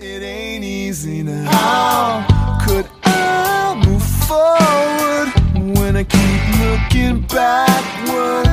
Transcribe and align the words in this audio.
It 0.00 0.22
ain't 0.22 0.62
easy 0.62 1.24
now. 1.24 1.50
How 1.50 2.64
could 2.64 2.88
I 3.02 3.82
move 3.84 4.00
forward 4.28 5.76
when 5.76 5.96
I 5.96 6.04
keep 6.04 6.60
looking 6.60 7.22
backward? 7.22 8.46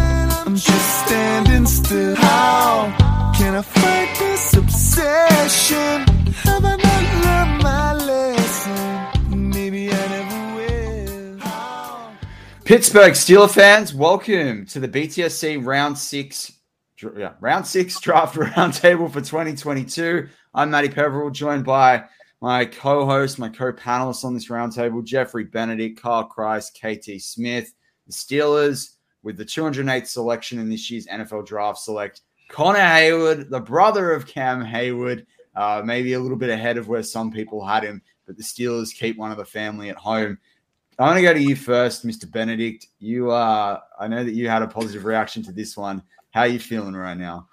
I'm 0.44 0.56
just 0.56 1.06
standing 1.06 1.68
still. 1.68 2.16
How 2.16 2.92
can 3.38 3.54
I 3.54 3.62
fight 3.62 4.16
this 4.18 4.56
obsession? 4.56 6.08
Have 6.34 6.66
I 6.66 6.78
not 6.78 7.24
learned 7.24 7.62
my 7.62 7.94
lesson? 7.94 9.52
Maybe 9.52 9.92
I 9.92 10.08
never 10.08 10.56
will. 10.56 12.12
Pittsburgh 12.64 13.14
Steeler 13.14 13.52
fans, 13.52 13.94
welcome 13.94 14.66
to 14.66 14.80
the 14.80 14.88
BTSC 14.88 15.64
round 15.64 16.00
six, 16.00 16.54
round 17.40 17.68
six 17.68 18.00
draft 18.00 18.34
roundtable 18.36 19.12
for 19.12 19.22
2022. 19.22 20.28
I'm 20.56 20.72
Matty 20.72 20.88
Peverill, 20.88 21.34
joined 21.34 21.66
by 21.66 22.06
my 22.40 22.64
co-host, 22.64 23.38
my 23.38 23.50
co-panelists 23.50 24.24
on 24.24 24.34
this 24.34 24.48
roundtable, 24.48 25.04
Jeffrey 25.04 25.44
Benedict, 25.44 26.02
Carl 26.02 26.30
Kreis, 26.30 26.72
KT 26.72 27.22
Smith. 27.22 27.74
The 28.08 28.14
Steelers, 28.14 28.92
with 29.22 29.36
the 29.36 29.44
208th 29.44 30.08
selection 30.08 30.60
in 30.60 30.70
this 30.70 30.90
year's 30.90 31.08
NFL 31.08 31.46
Draft, 31.46 31.80
select 31.80 32.22
Connor 32.48 32.80
Heyward, 32.80 33.50
the 33.50 33.60
brother 33.60 34.14
of 34.14 34.28
Cam 34.28 34.64
Heyward, 34.64 35.26
uh, 35.58 35.82
maybe 35.84 36.14
a 36.14 36.20
little 36.22 36.38
bit 36.38 36.50
ahead 36.50 36.78
of 36.78 36.88
where 36.88 37.04
some 37.04 37.32
people 37.32 37.66
had 37.66 37.84
him, 37.84 38.02
but 38.26 38.38
the 38.38 38.44
Steelers 38.44 38.96
keep 38.96 39.18
one 39.18 39.32
of 39.32 39.38
the 39.38 39.44
family 39.44 39.90
at 39.90 39.98
home. 39.98 40.38
I 40.98 41.04
want 41.04 41.18
to 41.18 41.22
go 41.22 41.34
to 41.34 41.42
you 41.42 41.58
first, 41.58 42.08
Mr. 42.08 42.32
Benedict. 42.32 42.88
You, 43.00 43.30
uh, 43.30 43.82
I 44.00 44.08
know 44.08 44.24
that 44.24 44.34
you 44.34 44.48
had 44.48 44.62
a 44.62 44.68
positive 44.68 45.04
reaction 45.04 45.44
to 45.44 45.52
this 45.52 45.76
one. 45.76 46.02
How 46.32 46.42
are 46.42 46.48
you 46.48 46.60
feeling 46.60 46.96
right 46.96 47.18
now? 47.18 47.50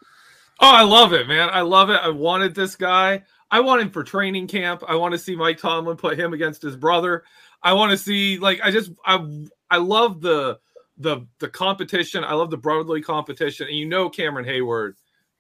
Oh, 0.65 0.71
I 0.71 0.83
love 0.83 1.13
it, 1.13 1.27
man. 1.27 1.51
I 1.51 1.63
love 1.63 1.91
it. 1.91 1.99
I 2.01 2.09
wanted 2.09 2.55
this 2.55 2.77
guy. 2.77 3.25
I 3.51 3.59
want 3.59 3.83
him 3.83 3.91
for 3.91 4.05
training 4.05 4.47
camp. 4.47 4.85
I 4.87 4.95
want 4.95 5.11
to 5.11 5.19
see 5.19 5.35
Mike 5.35 5.59
Tomlin 5.59 5.97
put 5.97 6.17
him 6.17 6.33
against 6.33 6.63
his 6.63 6.77
brother. 6.77 7.25
I 7.65 7.73
want 7.73 7.91
to 7.91 7.97
see 7.99 8.39
like 8.39 8.61
I 8.63 8.71
just 8.71 8.93
I 9.05 9.45
I 9.73 9.79
love 9.79 10.21
the 10.21 10.61
the 10.99 11.27
the 11.41 11.49
competition. 11.49 12.23
I 12.23 12.35
love 12.35 12.51
the 12.51 12.57
brotherly 12.57 13.03
competition. 13.03 13.67
And 13.67 13.77
you 13.77 13.87
know 13.87 14.09
Cameron 14.09 14.47
Heyward 14.47 14.95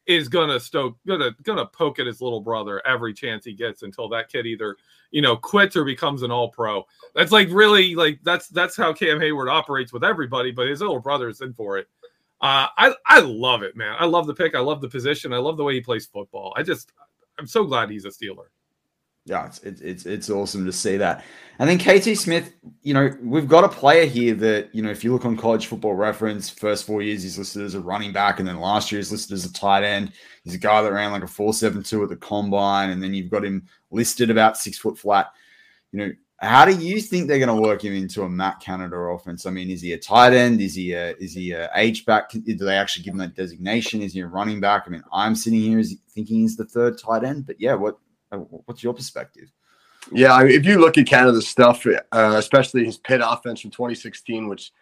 is 0.06 0.26
gonna 0.26 0.58
stoke 0.58 0.96
gonna 1.06 1.30
gonna 1.44 1.66
poke 1.66 2.00
at 2.00 2.06
his 2.06 2.20
little 2.20 2.40
brother 2.40 2.84
every 2.84 3.14
chance 3.14 3.44
he 3.44 3.52
gets 3.52 3.84
until 3.84 4.08
that 4.08 4.28
kid 4.28 4.44
either 4.44 4.76
you 5.12 5.22
know 5.22 5.36
quits 5.36 5.76
or 5.76 5.84
becomes 5.84 6.22
an 6.22 6.32
all 6.32 6.48
pro. 6.48 6.84
That's 7.14 7.30
like 7.30 7.48
really 7.52 7.94
like 7.94 8.18
that's 8.24 8.48
that's 8.48 8.76
how 8.76 8.92
Cam 8.92 9.20
Heyward 9.20 9.48
operates 9.48 9.92
with 9.92 10.02
everybody, 10.02 10.50
but 10.50 10.66
his 10.66 10.80
little 10.80 10.98
brother 10.98 11.28
is 11.28 11.40
in 11.40 11.54
for 11.54 11.78
it. 11.78 11.86
Uh, 12.42 12.66
I 12.76 12.94
I 13.06 13.20
love 13.20 13.62
it, 13.62 13.76
man. 13.76 13.94
I 13.98 14.04
love 14.04 14.26
the 14.26 14.34
pick. 14.34 14.56
I 14.56 14.60
love 14.60 14.80
the 14.80 14.88
position. 14.88 15.32
I 15.32 15.38
love 15.38 15.56
the 15.56 15.62
way 15.64 15.74
he 15.74 15.80
plays 15.80 16.06
football. 16.06 16.52
I 16.56 16.64
just 16.64 16.92
I'm 17.38 17.46
so 17.46 17.64
glad 17.64 17.88
he's 17.88 18.04
a 18.04 18.08
Steeler. 18.08 18.46
Yeah, 19.24 19.46
it's, 19.46 19.60
it's 19.60 20.04
it's 20.04 20.30
awesome 20.30 20.66
to 20.66 20.72
see 20.72 20.96
that. 20.96 21.24
And 21.60 21.70
then 21.70 21.78
KT 21.78 22.18
Smith, 22.18 22.52
you 22.82 22.92
know, 22.92 23.16
we've 23.22 23.46
got 23.46 23.62
a 23.62 23.68
player 23.68 24.04
here 24.04 24.34
that 24.34 24.74
you 24.74 24.82
know, 24.82 24.90
if 24.90 25.04
you 25.04 25.12
look 25.12 25.24
on 25.24 25.36
College 25.36 25.66
Football 25.66 25.94
Reference, 25.94 26.50
first 26.50 26.84
four 26.84 27.02
years 27.02 27.22
he's 27.22 27.38
listed 27.38 27.62
as 27.62 27.74
a 27.74 27.80
running 27.80 28.12
back, 28.12 28.40
and 28.40 28.48
then 28.48 28.58
last 28.58 28.90
year 28.90 28.98
he's 28.98 29.12
listed 29.12 29.34
as 29.34 29.44
a 29.44 29.52
tight 29.52 29.84
end. 29.84 30.10
He's 30.42 30.54
a 30.54 30.58
guy 30.58 30.82
that 30.82 30.92
ran 30.92 31.12
like 31.12 31.22
a 31.22 31.28
four 31.28 31.54
seven 31.54 31.84
two 31.84 32.02
at 32.02 32.08
the 32.08 32.16
combine, 32.16 32.90
and 32.90 33.00
then 33.00 33.14
you've 33.14 33.30
got 33.30 33.44
him 33.44 33.68
listed 33.92 34.30
about 34.30 34.56
six 34.56 34.76
foot 34.76 34.98
flat. 34.98 35.30
You 35.92 35.98
know, 36.00 36.12
how 36.42 36.64
do 36.64 36.72
you 36.72 37.00
think 37.00 37.28
they're 37.28 37.38
going 37.38 37.54
to 37.54 37.68
work 37.68 37.84
him 37.84 37.94
into 37.94 38.22
a 38.22 38.28
Matt 38.28 38.58
Canada 38.58 38.96
offense? 38.96 39.46
I 39.46 39.50
mean, 39.50 39.70
is 39.70 39.80
he 39.80 39.92
a 39.92 39.98
tight 39.98 40.32
end? 40.32 40.60
Is 40.60 40.74
he 40.74 40.92
a 40.92 41.14
is 41.16 41.32
he 41.32 41.52
a 41.52 41.70
H 41.74 42.04
back? 42.04 42.30
Do 42.30 42.54
they 42.54 42.76
actually 42.76 43.04
give 43.04 43.14
him 43.14 43.18
that 43.18 43.36
designation? 43.36 44.02
Is 44.02 44.12
he 44.12 44.20
a 44.20 44.26
running 44.26 44.60
back? 44.60 44.84
I 44.86 44.90
mean, 44.90 45.04
I'm 45.12 45.36
sitting 45.36 45.60
here 45.60 45.80
thinking 46.10 46.40
he's 46.40 46.56
the 46.56 46.64
third 46.64 46.98
tight 46.98 47.22
end, 47.22 47.46
but 47.46 47.60
yeah, 47.60 47.74
what 47.74 47.98
what's 48.64 48.82
your 48.82 48.92
perspective? 48.92 49.52
Yeah, 50.10 50.34
I 50.34 50.42
mean, 50.42 50.52
if 50.58 50.66
you 50.66 50.80
look 50.80 50.98
at 50.98 51.06
Canada's 51.06 51.46
stuff, 51.46 51.86
uh, 51.86 52.34
especially 52.36 52.84
his 52.84 52.98
Pitt 52.98 53.20
offense 53.24 53.60
from 53.60 53.70
2016, 53.70 54.48
which 54.48 54.72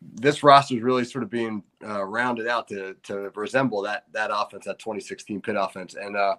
this 0.00 0.44
roster 0.44 0.76
is 0.76 0.82
really 0.82 1.04
sort 1.04 1.24
of 1.24 1.30
being 1.30 1.64
uh, 1.84 2.04
rounded 2.04 2.46
out 2.46 2.68
to 2.68 2.94
to 3.04 3.32
resemble 3.34 3.82
that 3.82 4.04
that 4.12 4.30
offense, 4.32 4.64
that 4.66 4.78
2016 4.78 5.40
Pitt 5.40 5.56
offense, 5.58 5.94
and 5.94 6.16
uh, 6.16 6.36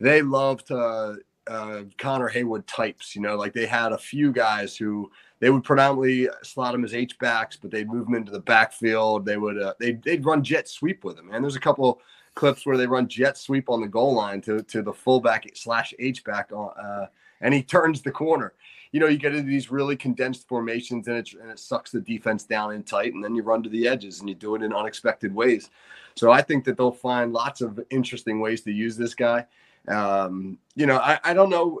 they 0.00 0.20
loved 0.20 0.72
uh, 0.72 1.14
uh, 1.50 1.82
Connor 1.98 2.30
Heyward 2.30 2.64
types. 2.66 3.14
You 3.16 3.22
know, 3.22 3.36
like 3.36 3.52
they 3.52 3.66
had 3.66 3.92
a 3.92 3.98
few 3.98 4.32
guys 4.32 4.76
who 4.76 5.10
they 5.40 5.50
would 5.50 5.64
predominantly 5.64 6.28
slot 6.42 6.74
him 6.74 6.84
as 6.84 6.94
H 6.94 7.18
backs, 7.18 7.56
but 7.56 7.70
they'd 7.70 7.90
move 7.90 8.06
him 8.06 8.14
into 8.14 8.30
the 8.30 8.40
backfield. 8.40 9.24
They 9.24 9.36
would 9.36 9.60
uh, 9.60 9.74
they 9.80 9.92
they'd 9.92 10.24
run 10.24 10.44
jet 10.44 10.68
sweep 10.68 11.02
with 11.04 11.18
him, 11.18 11.30
and 11.32 11.42
there's 11.42 11.56
a 11.56 11.60
couple 11.60 12.00
clips 12.34 12.64
where 12.64 12.76
they 12.76 12.86
run 12.86 13.08
jet 13.08 13.36
sweep 13.36 13.68
on 13.68 13.80
the 13.80 13.88
goal 13.88 14.14
line 14.14 14.40
to 14.42 14.62
to 14.62 14.82
the 14.82 14.92
fullback 14.92 15.46
slash 15.54 15.92
H 15.98 16.22
back, 16.24 16.50
uh, 16.56 17.06
and 17.40 17.52
he 17.52 17.62
turns 17.62 18.00
the 18.00 18.12
corner. 18.12 18.52
You 18.92 18.98
know, 18.98 19.06
you 19.06 19.18
get 19.18 19.34
into 19.34 19.48
these 19.48 19.70
really 19.70 19.96
condensed 19.96 20.46
formations, 20.46 21.08
and 21.08 21.16
it 21.16 21.32
and 21.40 21.50
it 21.50 21.58
sucks 21.58 21.90
the 21.90 22.00
defense 22.00 22.44
down 22.44 22.74
in 22.74 22.84
tight, 22.84 23.14
and 23.14 23.24
then 23.24 23.34
you 23.34 23.42
run 23.42 23.62
to 23.64 23.68
the 23.68 23.88
edges, 23.88 24.20
and 24.20 24.28
you 24.28 24.34
do 24.34 24.54
it 24.54 24.62
in 24.62 24.72
unexpected 24.72 25.34
ways. 25.34 25.70
So 26.14 26.30
I 26.30 26.42
think 26.42 26.64
that 26.64 26.76
they'll 26.76 26.92
find 26.92 27.32
lots 27.32 27.60
of 27.60 27.80
interesting 27.90 28.40
ways 28.40 28.60
to 28.62 28.72
use 28.72 28.96
this 28.96 29.14
guy. 29.14 29.46
Um, 29.88 30.58
you 30.74 30.86
know, 30.86 30.98
I, 30.98 31.18
I 31.24 31.34
don't 31.34 31.50
know, 31.50 31.80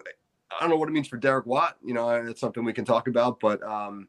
I 0.50 0.60
don't 0.60 0.70
know 0.70 0.76
what 0.76 0.88
it 0.88 0.92
means 0.92 1.08
for 1.08 1.16
Derek 1.16 1.46
Watt. 1.46 1.76
You 1.84 1.94
know, 1.94 2.24
that's 2.24 2.40
something 2.40 2.64
we 2.64 2.72
can 2.72 2.84
talk 2.84 3.08
about, 3.08 3.40
but 3.40 3.62
um, 3.62 4.08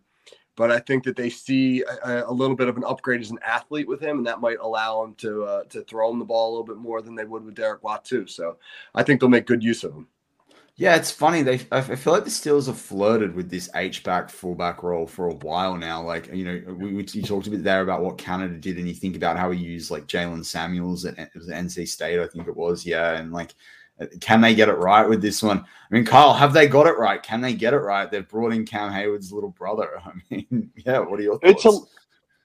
but 0.55 0.71
I 0.71 0.79
think 0.79 1.03
that 1.05 1.15
they 1.15 1.29
see 1.29 1.83
a, 2.03 2.25
a, 2.27 2.31
little 2.31 2.55
bit 2.55 2.67
of 2.67 2.77
an 2.77 2.83
upgrade 2.83 3.21
as 3.21 3.31
an 3.31 3.39
athlete 3.45 3.87
with 3.87 4.01
him, 4.01 4.17
and 4.17 4.27
that 4.27 4.41
might 4.41 4.59
allow 4.59 5.03
him 5.03 5.15
to 5.15 5.43
uh, 5.43 5.63
to 5.65 5.81
throw 5.83 6.11
him 6.11 6.19
the 6.19 6.25
ball 6.25 6.49
a 6.49 6.51
little 6.51 6.65
bit 6.65 6.77
more 6.77 7.01
than 7.01 7.15
they 7.15 7.25
would 7.25 7.43
with 7.43 7.55
Derek 7.55 7.83
Watt 7.83 8.05
too. 8.05 8.27
So 8.27 8.57
I 8.93 9.03
think 9.03 9.19
they'll 9.19 9.29
make 9.29 9.47
good 9.47 9.63
use 9.63 9.83
of 9.83 9.93
him. 9.93 10.07
Yeah, 10.75 10.95
it's 10.95 11.11
funny. 11.11 11.43
They 11.43 11.61
I 11.71 11.81
feel 11.81 12.13
like 12.13 12.23
the 12.23 12.29
Steelers 12.29 12.67
have 12.67 12.79
flirted 12.79 13.35
with 13.35 13.49
this 13.49 13.69
H 13.75 14.03
back 14.03 14.29
fullback 14.29 14.83
role 14.83 15.05
for 15.05 15.29
a 15.29 15.33
while 15.35 15.75
now. 15.77 16.01
Like 16.01 16.33
you 16.33 16.43
know, 16.43 16.73
we, 16.73 16.93
we 16.93 17.05
you 17.11 17.21
talked 17.21 17.47
a 17.47 17.51
bit 17.51 17.63
there 17.63 17.81
about 17.81 18.01
what 18.01 18.17
Canada 18.17 18.55
did, 18.55 18.77
and 18.77 18.87
you 18.87 18.93
think 18.93 19.15
about 19.15 19.37
how 19.37 19.51
he 19.51 19.59
used 19.59 19.91
like 19.91 20.07
Jaylen 20.07 20.43
Samuels 20.43 21.05
at, 21.05 21.19
at 21.19 21.33
NC 21.33 21.87
State, 21.87 22.19
I 22.19 22.27
think 22.27 22.47
it 22.47 22.55
was. 22.55 22.85
Yeah, 22.85 23.11
and 23.13 23.31
like 23.31 23.53
can 24.19 24.41
they 24.41 24.55
get 24.55 24.69
it 24.69 24.73
right 24.73 25.07
with 25.07 25.21
this 25.21 25.43
one? 25.43 25.59
I 25.59 25.93
mean, 25.93 26.05
Kyle, 26.05 26.33
have 26.33 26.53
they 26.53 26.67
got 26.67 26.87
it 26.87 26.97
right? 26.97 27.21
Can 27.21 27.41
they 27.41 27.53
get 27.53 27.73
it 27.73 27.79
right? 27.79 28.09
They've 28.09 28.27
brought 28.27 28.53
in 28.53 28.65
Cam 28.65 28.91
Heyward's 28.91 29.31
little 29.31 29.49
brother. 29.49 30.01
I 30.05 30.11
mean, 30.29 30.71
yeah, 30.75 30.99
what 30.99 31.19
are 31.19 31.23
your 31.23 31.39
thoughts? 31.39 31.65
It's 31.65 31.65
a, 31.65 31.79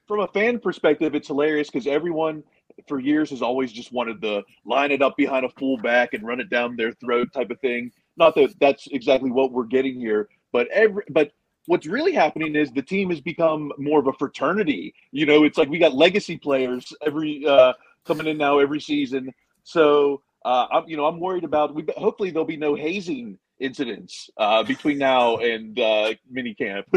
from 0.07 0.21
a 0.21 0.27
fan 0.27 0.59
perspective, 0.59 1.15
it's 1.15 1.27
hilarious 1.27 1.69
because 1.69 1.87
everyone 1.87 2.43
for 2.87 2.99
years 2.99 3.29
has 3.31 3.41
always 3.41 3.71
just 3.71 3.91
wanted 3.91 4.21
to 4.21 4.43
line 4.65 4.91
it 4.91 5.01
up 5.01 5.17
behind 5.17 5.45
a 5.45 5.49
fullback 5.49 6.13
and 6.13 6.25
run 6.25 6.39
it 6.39 6.49
down 6.49 6.75
their 6.75 6.91
throat 6.93 7.29
type 7.33 7.49
of 7.49 7.59
thing. 7.59 7.91
Not 8.17 8.35
that 8.35 8.53
that's 8.59 8.87
exactly 8.87 9.31
what 9.31 9.51
we're 9.51 9.65
getting 9.65 9.99
here, 9.99 10.29
but 10.51 10.67
every 10.67 11.03
but 11.09 11.31
what's 11.65 11.85
really 11.85 12.13
happening 12.13 12.55
is 12.55 12.71
the 12.71 12.81
team 12.81 13.09
has 13.09 13.21
become 13.21 13.71
more 13.77 13.99
of 13.99 14.07
a 14.07 14.13
fraternity. 14.13 14.93
You 15.11 15.25
know, 15.25 15.43
it's 15.43 15.57
like 15.57 15.69
we 15.69 15.79
got 15.79 15.93
legacy 15.93 16.37
players 16.37 16.93
every 17.05 17.45
uh, 17.45 17.73
coming 18.05 18.27
in 18.27 18.37
now 18.37 18.59
every 18.59 18.79
season. 18.79 19.33
So 19.63 20.21
uh, 20.45 20.67
I'm, 20.71 20.87
you 20.87 20.97
know, 20.97 21.05
I'm 21.05 21.19
worried 21.19 21.43
about. 21.43 21.73
We 21.73 21.85
hopefully 21.95 22.31
there'll 22.31 22.45
be 22.45 22.57
no 22.57 22.75
hazing 22.75 23.37
incidents 23.59 24.29
uh, 24.37 24.63
between 24.63 24.97
now 24.97 25.37
and 25.37 25.79
uh, 25.79 26.13
mini 26.29 26.53
camp. 26.53 26.87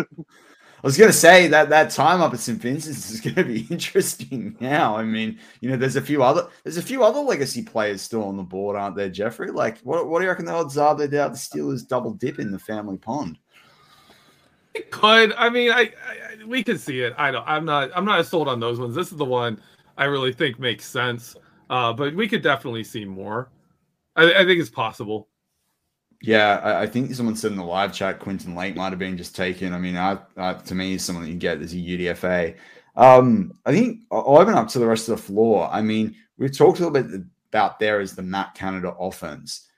I 0.83 0.87
was 0.87 0.97
going 0.97 1.11
to 1.11 1.17
say 1.17 1.47
that 1.49 1.69
that 1.69 1.91
time 1.91 2.23
up 2.23 2.33
at 2.33 2.41
St. 2.41 2.59
Vincent's 2.59 3.11
is 3.11 3.21
going 3.21 3.35
to 3.35 3.45
be 3.45 3.67
interesting. 3.71 4.57
Now, 4.61 4.97
I 4.97 5.03
mean, 5.03 5.39
you 5.61 5.69
know, 5.69 5.77
there's 5.77 5.97
a 5.97 6.01
few 6.01 6.23
other 6.23 6.49
there's 6.65 6.79
a 6.79 6.83
few 6.83 7.05
other 7.05 7.21
legacy 7.21 7.63
players 7.63 8.01
still 8.01 8.25
on 8.25 8.39
the 8.39 8.43
board, 8.43 8.77
aren't 8.77 8.97
there, 8.97 9.11
Jeffrey? 9.11 9.51
Like, 9.51 9.79
what 9.81 10.09
what 10.09 10.21
do 10.21 10.25
you 10.25 10.31
reckon 10.31 10.47
the 10.47 10.53
odds 10.53 10.79
are 10.79 10.95
that 10.95 11.11
the 11.11 11.19
Steelers 11.19 11.87
double 11.87 12.13
dip 12.15 12.39
in 12.39 12.51
the 12.51 12.59
family 12.59 12.97
pond? 12.97 13.39
It 14.73 14.91
could. 14.91 15.35
I 15.35 15.51
mean, 15.51 15.71
I, 15.71 15.93
I 16.07 16.45
we 16.47 16.65
could 16.65 16.81
see 16.81 17.01
it. 17.01 17.15
I 17.19 17.31
don't. 17.31 17.47
I'm 17.47 17.67
not. 17.67 17.91
I'm 17.95 18.07
not 18.07 18.25
sold 18.25 18.49
on 18.49 18.59
those 18.59 18.81
ones. 18.81 18.95
This 18.95 19.13
is 19.13 19.19
the 19.19 19.25
one 19.25 19.61
I 19.99 20.05
really 20.05 20.33
think 20.33 20.59
makes 20.59 20.87
sense. 20.87 21.37
Uh, 21.71 21.93
but 21.93 22.15
we 22.17 22.27
could 22.27 22.43
definitely 22.43 22.83
see 22.83 23.05
more. 23.05 23.49
I, 24.17 24.35
I 24.35 24.45
think 24.45 24.61
it's 24.61 24.69
possible. 24.69 25.29
Yeah, 26.21 26.61
I, 26.63 26.83
I, 26.83 26.87
think 26.87 27.15
someone 27.15 27.37
said 27.37 27.53
in 27.53 27.57
the 27.57 27.65
live 27.65 27.95
chat 27.95 28.19
Quentin 28.19 28.55
Lake 28.55 28.77
might 28.77 28.91
have 28.91 28.99
been 28.99 29.17
just 29.17 29.35
taken. 29.35 29.73
I 29.73 29.79
mean, 29.79 29.97
I, 29.97 30.19
I, 30.37 30.55
to 30.55 30.75
me, 30.75 30.99
someone 30.99 31.25
that 31.25 31.31
you 31.31 31.37
get 31.37 31.63
as 31.63 31.73
a 31.73 31.77
UDFA. 31.77 32.57
Um, 32.97 33.55
I 33.65 33.73
think 33.73 34.01
I'll 34.11 34.39
open 34.39 34.55
up 34.55 34.69
to 34.69 34.81
the 34.81 34.87
rest 34.87 35.09
of 35.09 35.17
the 35.17 35.23
floor. 35.23 35.71
I 35.73 35.81
mean, 35.81 36.17
we've 36.37 36.55
talked 36.55 36.81
a 36.81 36.87
little 36.87 37.03
bit 37.03 37.23
about 37.51 37.79
there 37.79 38.01
is 38.01 38.15
the 38.15 38.23
Matt 38.23 38.55
Canada 38.55 38.93
offense 38.99 39.69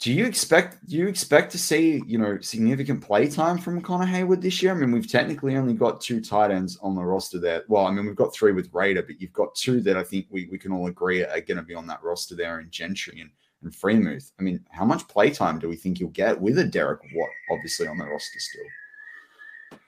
do 0.00 0.10
you 0.10 0.24
expect 0.24 0.84
do 0.88 0.96
you 0.96 1.06
expect 1.06 1.52
to 1.52 1.58
see 1.58 2.02
you 2.06 2.16
know 2.16 2.40
significant 2.40 3.02
play 3.02 3.28
time 3.28 3.58
from 3.58 3.82
Connor 3.82 4.06
Heyward 4.06 4.40
this 4.40 4.62
year? 4.62 4.72
I 4.72 4.74
mean, 4.74 4.92
we've 4.92 5.10
technically 5.10 5.56
only 5.56 5.74
got 5.74 6.00
two 6.00 6.22
tight 6.22 6.50
ends 6.50 6.78
on 6.82 6.94
the 6.94 7.02
roster 7.02 7.38
there. 7.38 7.64
Well, 7.68 7.84
I 7.84 7.90
mean, 7.90 8.06
we've 8.06 8.16
got 8.16 8.34
three 8.34 8.52
with 8.52 8.70
Rader, 8.72 9.02
but 9.02 9.20
you've 9.20 9.34
got 9.34 9.54
two 9.54 9.82
that 9.82 9.98
I 9.98 10.02
think 10.02 10.26
we, 10.30 10.48
we 10.50 10.58
can 10.58 10.72
all 10.72 10.86
agree 10.86 11.22
are 11.22 11.40
going 11.42 11.58
to 11.58 11.62
be 11.62 11.74
on 11.74 11.86
that 11.88 12.02
roster 12.02 12.34
there 12.34 12.60
in 12.60 12.70
Gentry 12.70 13.20
and, 13.20 13.30
and 13.62 13.72
Freiermuth. 13.72 14.32
I 14.40 14.42
mean, 14.42 14.64
how 14.70 14.86
much 14.86 15.06
play 15.06 15.30
time 15.30 15.58
do 15.58 15.68
we 15.68 15.76
think 15.76 16.00
you'll 16.00 16.10
get 16.10 16.40
with 16.40 16.58
a 16.58 16.64
Derek 16.64 17.02
Watt 17.14 17.28
obviously 17.50 17.86
on 17.86 17.98
the 17.98 18.06
roster 18.06 18.40
still? 18.40 19.78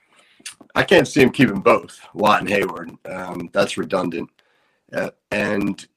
I 0.75 0.83
can't 0.83 1.07
see 1.07 1.21
him 1.21 1.31
keeping 1.31 1.61
both 1.61 1.99
Watt 2.13 2.41
and 2.41 2.49
Heyward. 2.49 2.97
Um, 3.11 3.49
that's 3.51 3.77
redundant, 3.77 4.29
uh, 4.93 5.09
and 5.31 5.87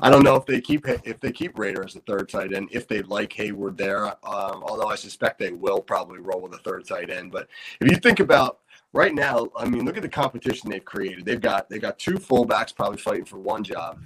I 0.00 0.10
don't 0.10 0.22
know 0.22 0.36
if 0.36 0.44
they 0.46 0.60
keep 0.60 0.86
if 0.86 1.20
they 1.20 1.32
keep 1.32 1.58
Rader 1.58 1.84
as 1.84 1.96
a 1.96 2.00
third 2.00 2.28
tight 2.28 2.52
end 2.52 2.68
if 2.72 2.86
they 2.86 3.02
like 3.02 3.32
Heyward 3.32 3.76
there. 3.76 4.06
Um, 4.06 4.62
although 4.62 4.88
I 4.88 4.94
suspect 4.94 5.38
they 5.38 5.52
will 5.52 5.80
probably 5.80 6.18
roll 6.18 6.40
with 6.40 6.54
a 6.54 6.58
third 6.58 6.86
tight 6.86 7.10
end. 7.10 7.32
But 7.32 7.48
if 7.80 7.90
you 7.90 7.96
think 7.96 8.20
about 8.20 8.60
right 8.92 9.14
now, 9.14 9.48
I 9.56 9.66
mean, 9.66 9.84
look 9.84 9.96
at 9.96 10.02
the 10.02 10.08
competition 10.08 10.70
they've 10.70 10.84
created. 10.84 11.24
They've 11.24 11.40
got 11.40 11.70
they 11.70 11.78
got 11.78 11.98
two 11.98 12.14
fullbacks 12.14 12.74
probably 12.74 12.98
fighting 12.98 13.24
for 13.24 13.38
one 13.38 13.64
job. 13.64 13.98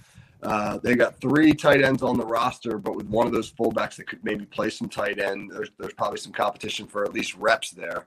Uh, 0.42 0.78
they 0.78 0.94
got 0.94 1.20
three 1.20 1.52
tight 1.52 1.82
ends 1.82 2.02
on 2.02 2.16
the 2.16 2.24
roster, 2.24 2.78
but 2.78 2.96
with 2.96 3.06
one 3.08 3.26
of 3.26 3.32
those 3.32 3.50
fullbacks 3.50 3.96
that 3.96 4.06
could 4.06 4.24
maybe 4.24 4.46
play 4.46 4.70
some 4.70 4.88
tight 4.88 5.18
end, 5.18 5.50
there's, 5.50 5.70
there's 5.78 5.92
probably 5.92 6.18
some 6.18 6.32
competition 6.32 6.86
for 6.86 7.04
at 7.04 7.12
least 7.12 7.34
reps 7.36 7.70
there. 7.72 8.06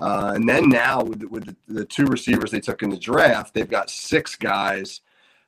Uh, 0.00 0.32
and 0.34 0.48
then 0.48 0.68
now 0.68 1.02
with, 1.02 1.22
with 1.24 1.44
the, 1.44 1.56
the, 1.68 1.84
two 1.84 2.04
receivers 2.06 2.50
they 2.50 2.60
took 2.60 2.82
in 2.82 2.90
the 2.90 2.96
draft, 2.96 3.52
they've 3.54 3.70
got 3.70 3.90
six 3.90 4.36
guys, 4.36 5.00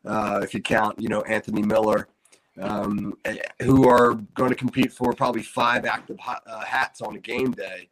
uh, 0.04 0.40
if 0.42 0.54
you 0.54 0.62
count, 0.62 1.00
you 1.00 1.08
know, 1.08 1.22
Anthony 1.22 1.62
Miller, 1.62 2.08
um, 2.60 3.14
who 3.62 3.88
are 3.88 4.14
going 4.34 4.50
to 4.50 4.56
compete 4.56 4.92
for 4.92 5.12
probably 5.12 5.42
five 5.42 5.84
active 5.84 6.18
uh, 6.26 6.64
hats 6.64 7.00
on 7.00 7.16
a 7.16 7.18
game 7.18 7.52
day. 7.52 7.88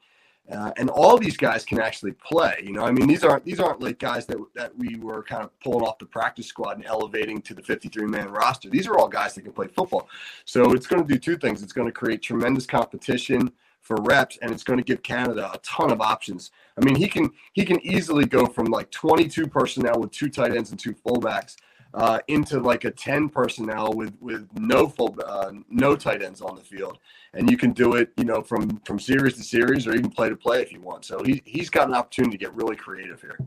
Uh, 0.50 0.72
and 0.78 0.88
all 0.88 1.18
these 1.18 1.36
guys 1.36 1.62
can 1.62 1.78
actually 1.78 2.12
play. 2.12 2.62
You 2.64 2.72
know, 2.72 2.82
I 2.82 2.90
mean, 2.90 3.06
these 3.06 3.22
aren't 3.22 3.44
these 3.44 3.60
aren't 3.60 3.82
like 3.82 3.98
guys 3.98 4.24
that 4.26 4.38
that 4.54 4.72
we 4.78 4.96
were 4.96 5.22
kind 5.22 5.42
of 5.42 5.50
pulling 5.60 5.86
off 5.86 5.98
the 5.98 6.06
practice 6.06 6.46
squad 6.46 6.78
and 6.78 6.86
elevating 6.86 7.42
to 7.42 7.54
the 7.54 7.62
53 7.62 8.06
man 8.06 8.30
roster. 8.30 8.70
These 8.70 8.86
are 8.86 8.96
all 8.96 9.08
guys 9.08 9.34
that 9.34 9.42
can 9.42 9.52
play 9.52 9.66
football. 9.66 10.08
So 10.46 10.72
it's 10.72 10.86
going 10.86 11.06
to 11.06 11.12
do 11.12 11.18
two 11.18 11.36
things. 11.36 11.62
It's 11.62 11.74
going 11.74 11.86
to 11.86 11.92
create 11.92 12.22
tremendous 12.22 12.64
competition 12.64 13.52
for 13.82 13.96
reps, 14.00 14.38
and 14.40 14.50
it's 14.50 14.64
going 14.64 14.78
to 14.78 14.84
give 14.84 15.02
Canada 15.02 15.50
a 15.52 15.58
ton 15.58 15.92
of 15.92 16.00
options. 16.00 16.50
I 16.78 16.84
mean, 16.84 16.94
he 16.94 17.08
can 17.08 17.30
he 17.52 17.66
can 17.66 17.78
easily 17.84 18.24
go 18.24 18.46
from 18.46 18.66
like 18.68 18.90
22 18.90 19.48
personnel 19.48 20.00
with 20.00 20.12
two 20.12 20.30
tight 20.30 20.56
ends 20.56 20.70
and 20.70 20.80
two 20.80 20.94
fullbacks 20.94 21.56
uh, 21.94 22.20
into 22.28 22.60
like 22.60 22.84
a 22.84 22.90
10 22.90 23.28
personnel 23.28 23.92
with 23.92 24.14
with 24.20 24.48
no 24.54 24.88
full 24.88 25.16
uh, 25.26 25.52
no 25.68 25.96
tight 25.96 26.22
ends 26.22 26.40
on 26.40 26.56
the 26.56 26.62
field. 26.62 26.98
And 27.34 27.50
you 27.50 27.56
can 27.56 27.72
do 27.72 27.94
it 27.94 28.10
you 28.16 28.24
know 28.24 28.42
from 28.42 28.80
from 28.80 28.98
series 28.98 29.34
to 29.34 29.42
series 29.42 29.86
or 29.86 29.94
even 29.94 30.10
play 30.10 30.28
to 30.28 30.36
play 30.36 30.62
if 30.62 30.72
you 30.72 30.80
want. 30.80 31.04
So 31.04 31.22
he, 31.22 31.42
he's 31.44 31.70
got 31.70 31.88
an 31.88 31.94
opportunity 31.94 32.36
to 32.36 32.44
get 32.44 32.54
really 32.54 32.76
creative 32.76 33.20
here. 33.20 33.38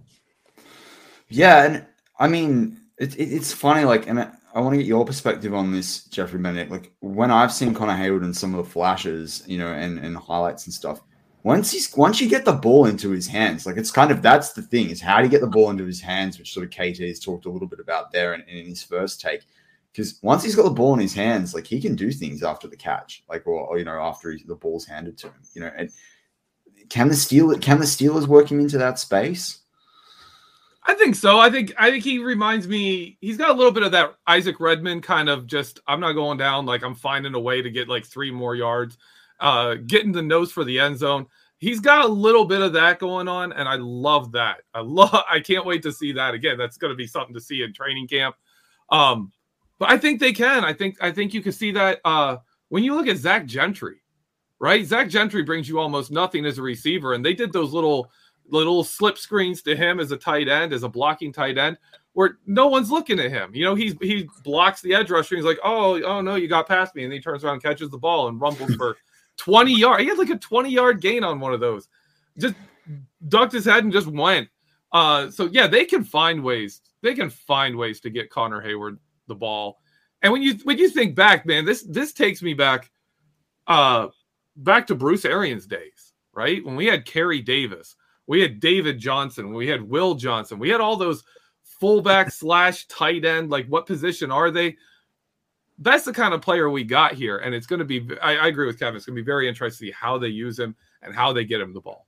Yeah 1.30 1.64
and 1.64 1.86
i 2.20 2.28
mean 2.28 2.78
it, 2.98 3.16
it, 3.16 3.34
it's 3.34 3.54
funny 3.54 3.86
like 3.86 4.08
and 4.08 4.20
I, 4.20 4.32
I 4.54 4.60
want 4.60 4.74
to 4.74 4.78
get 4.78 4.86
your 4.86 5.06
perspective 5.06 5.54
on 5.54 5.72
this 5.72 6.04
jeffrey 6.06 6.40
bennett. 6.40 6.70
Like 6.70 6.92
when 7.00 7.32
i've 7.32 7.54
seen 7.54 7.74
connor 7.74 7.94
heyward 7.96 8.24
and 8.24 8.36
some 8.36 8.54
of 8.54 8.64
the 8.64 8.70
flashes 8.70 9.44
you 9.48 9.58
know 9.58 9.72
and, 9.72 9.98
and 9.98 10.18
highlights 10.18 10.66
and 10.66 10.74
stuff 10.74 11.02
once 11.44 11.72
he's 11.72 11.96
once 11.96 12.22
you 12.22 12.30
get 12.30 12.46
the 12.46 12.54
ball 12.54 12.86
into 12.86 13.10
his 13.10 13.28
hands, 13.28 13.66
like 13.66 13.78
it's 13.78 13.92
kind 13.92 14.12
of 14.12 14.22
that's 14.22 14.54
the 14.54 14.62
thing 14.62 14.90
is 14.90 15.02
how 15.02 15.18
do 15.18 15.24
you 15.24 15.30
get 15.30 15.42
the 15.42 15.48
ball 15.48 15.70
into 15.72 15.86
his 15.86 16.02
hands, 16.02 16.38
which 16.38 16.54
sort 16.54 16.66
of 16.66 16.72
KT 16.72 17.00
has 17.00 17.20
talked 17.20 17.46
a 17.46 17.50
little 17.50 17.68
bit 17.68 17.80
about 17.80 18.12
there 18.12 18.34
in, 18.34 18.42
in 18.42 18.66
his 18.66 18.84
first 18.84 19.22
take. 19.22 19.42
Because 19.92 20.20
once 20.22 20.44
he's 20.44 20.56
got 20.56 20.64
the 20.64 20.70
ball 20.70 20.94
in 20.94 21.00
his 21.00 21.14
hands, 21.14 21.54
like 21.54 21.68
he 21.68 21.82
can 21.82 21.96
do 21.96 22.12
things 22.12 22.44
after 22.44 22.68
the 22.68 22.78
catch, 22.78 23.24
like 23.28 23.46
or, 23.48 23.60
or 23.68 23.78
you 23.78 23.86
know 23.86 24.00
after 24.00 24.32
he, 24.32 24.44
the 24.44 24.56
ball's 24.56 24.86
handed 24.86 25.18
to 25.20 25.28
him, 25.28 25.42
you 25.54 25.62
know. 25.62 25.72
And 25.76 25.90
can 26.90 27.08
the 27.08 27.16
Steel 27.16 27.58
can 27.58 27.80
the 27.80 27.86
Steelers 27.86 28.28
work 28.28 28.52
him 28.52 28.60
into 28.60 28.78
that 28.78 29.00
space? 29.00 29.60
I 30.84 30.94
think 30.94 31.16
so. 31.16 31.40
I 31.40 31.50
think 31.50 31.74
I 31.78 31.90
think 31.90 32.04
he 32.04 32.20
reminds 32.20 32.68
me. 32.68 33.18
He's 33.20 33.38
got 33.38 33.50
a 33.50 33.54
little 33.54 33.72
bit 33.72 33.84
of 33.84 33.92
that 33.94 34.16
Isaac 34.28 34.60
Redman 34.60 35.02
kind 35.02 35.28
of 35.28 35.48
just. 35.48 35.80
I'm 35.88 36.00
not 36.00 36.14
going 36.14 36.38
down. 36.38 36.66
Like 36.66 36.84
I'm 36.84 36.96
finding 36.96 37.34
a 37.34 37.40
way 37.40 37.62
to 37.62 37.70
get 37.72 37.90
like 37.90 38.06
three 38.06 38.32
more 38.32 38.56
yards 38.56 38.98
uh, 39.42 39.76
getting 39.88 40.12
the 40.12 40.22
nose 40.22 40.52
for 40.52 40.64
the 40.64 40.80
end 40.80 40.98
zone. 40.98 41.26
He's 41.58 41.80
got 41.80 42.06
a 42.06 42.08
little 42.08 42.46
bit 42.46 42.62
of 42.62 42.74
that 42.74 43.00
going 43.00 43.28
on, 43.28 43.52
and 43.54 43.68
I 43.68 43.76
love 43.76 44.32
that. 44.32 44.62
I 44.74 44.82
love. 44.82 45.14
I 45.30 45.40
can't 45.40 45.66
wait 45.66 45.84
to 45.84 45.92
see 45.92 46.14
that 46.14 46.34
again. 46.34 46.58
That's 46.58 46.78
going 46.78 46.92
to 46.92 46.96
be 46.96 47.08
something 47.08 47.34
to 47.34 47.42
see 47.42 47.64
in 47.64 47.74
training 47.74 48.08
camp. 48.08 48.36
Um, 48.90 49.32
but 49.78 49.90
I 49.90 49.98
think 49.98 50.20
they 50.20 50.32
can. 50.34 50.64
I 50.64 50.74
think 50.74 50.98
I 51.02 51.12
think 51.12 51.34
you 51.34 51.42
can 51.42 51.52
see 51.52 51.72
that 51.72 52.00
uh, 52.06 52.38
when 52.70 52.84
you 52.84 52.96
look 52.96 53.08
at 53.08 53.18
Zach 53.18 53.46
Gentry, 53.46 54.02
right? 54.60 54.86
Zach 54.86 55.10
Gentry 55.10 55.44
brings 55.44 55.68
you 55.68 55.80
almost 55.80 56.12
nothing 56.12 56.46
as 56.46 56.58
a 56.58 56.62
receiver, 56.62 57.14
and 57.14 57.26
they 57.26 57.34
did 57.34 57.52
those 57.52 57.74
little 57.74 58.12
little 58.50 58.84
slip 58.84 59.18
screens 59.18 59.62
to 59.64 59.76
him 59.76 60.00
as 60.00 60.12
a 60.12 60.18
tight 60.18 60.48
end, 60.48 60.74
as 60.74 60.84
a 60.84 60.90
blocking 60.90 61.32
tight 61.32 61.58
end, 61.58 61.78
where 62.14 62.38
no 62.46 62.68
one's 62.68 62.92
looking 62.92 63.20
at 63.20 63.32
him. 63.32 63.56
You 63.56 63.66
know, 63.66 63.76
he's 63.76 63.96
he 64.02 64.30
blocks 64.44 64.82
the 64.82 64.94
edge 64.94 65.10
rusher. 65.10 65.36
He's 65.36 65.46
like, 65.46 65.60
oh, 65.64 66.02
oh 66.04 66.22
no, 66.22 66.36
you 66.36 66.48
got 66.48 66.68
past 66.68 66.96
me, 66.96 67.04
and 67.04 67.14
he 67.14 67.20
turns 67.20 67.44
around, 67.44 67.62
catches 67.62 67.90
the 67.90 67.98
ball, 67.98 68.28
and 68.28 68.40
rumbles 68.40 68.76
for 68.76 68.98
20 69.38 69.78
yard. 69.78 70.02
He 70.02 70.08
had 70.08 70.18
like 70.18 70.30
a 70.30 70.38
20 70.38 70.70
yard 70.70 71.02
gain 71.02 71.24
on 71.24 71.40
one 71.40 71.54
of 71.54 71.60
those. 71.60 71.88
Just 72.38 72.56
ducked 73.28 73.54
his 73.54 73.66
head 73.66 73.84
and 73.84 73.94
just 73.94 74.08
went. 74.08 74.50
Uh, 74.92 75.30
so 75.32 75.46
yeah, 75.52 75.68
they 75.68 75.86
can 75.86 76.04
find 76.04 76.44
ways. 76.44 76.82
They 77.02 77.14
can 77.16 77.30
find 77.30 77.76
ways 77.76 78.00
to 78.02 78.10
get 78.10 78.30
Connor 78.30 78.62
Heyward 78.62 78.98
the 79.28 79.36
ball. 79.36 79.80
And 80.22 80.32
when 80.32 80.42
you 80.42 80.56
when 80.64 80.78
you 80.78 80.90
think 80.90 81.16
back, 81.16 81.46
man, 81.46 81.66
this 81.66 81.84
this 81.84 82.14
takes 82.14 82.42
me 82.42 82.54
back 82.54 82.92
uh 83.68 84.08
back 84.56 84.88
to 84.88 84.96
Bruce 84.96 85.26
Arians 85.26 85.66
days, 85.66 86.14
right? 86.34 86.64
When 86.64 86.76
we 86.76 86.86
had 86.86 87.06
Carey 87.06 87.42
Davis, 87.42 87.96
we 88.28 88.42
had 88.42 88.60
David 88.60 89.00
Johnson, 89.00 89.54
we 89.54 89.68
had 89.68 89.82
Will 89.82 90.16
Johnson, 90.16 90.60
we 90.60 90.70
had 90.70 90.82
all 90.82 90.96
those 90.96 91.24
fullback 91.64 92.32
slash 92.32 92.86
tight 92.88 93.26
end. 93.26 93.50
Like, 93.50 93.68
what 93.68 93.88
position 93.88 94.32
are 94.32 94.52
they? 94.52 94.78
That's 95.82 96.06
the 96.06 96.14
kind 96.14 96.34
of 96.34 96.42
player 96.42 96.70
we 96.70 96.84
got 96.84 97.14
here, 97.14 97.40
and 97.40 97.54
it's 97.54 97.68
going 97.68 97.80
to 97.80 97.86
be. 97.86 98.08
I, 98.22 98.38
I 98.38 98.48
agree 98.48 98.68
with 98.68 98.80
Kevin. 98.80 98.96
It's 98.96 99.06
going 99.06 99.16
to 99.16 99.22
be 99.22 99.26
very 99.26 99.50
interesting 99.50 99.88
to 99.88 99.92
see 99.92 99.98
how 100.00 100.18
they 100.18 100.28
use 100.28 100.58
him 100.58 100.76
and 101.02 101.14
how 101.14 101.34
they 101.34 101.44
get 101.44 101.60
him 101.60 101.74
the 101.74 101.82
ball. 101.82 102.08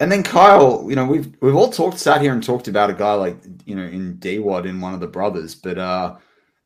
And 0.00 0.10
then 0.10 0.22
Kyle, 0.22 0.86
you 0.88 0.96
know, 0.96 1.04
we've 1.04 1.32
we've 1.40 1.54
all 1.54 1.70
talked, 1.70 1.98
sat 1.98 2.20
here 2.20 2.32
and 2.32 2.42
talked 2.42 2.68
about 2.68 2.90
a 2.90 2.94
guy 2.94 3.14
like 3.14 3.36
you 3.64 3.74
know 3.74 3.84
in 3.84 4.18
Dwad 4.18 4.66
in 4.66 4.80
one 4.80 4.94
of 4.94 5.00
the 5.00 5.06
brothers, 5.06 5.54
but 5.54 5.78
uh 5.78 6.16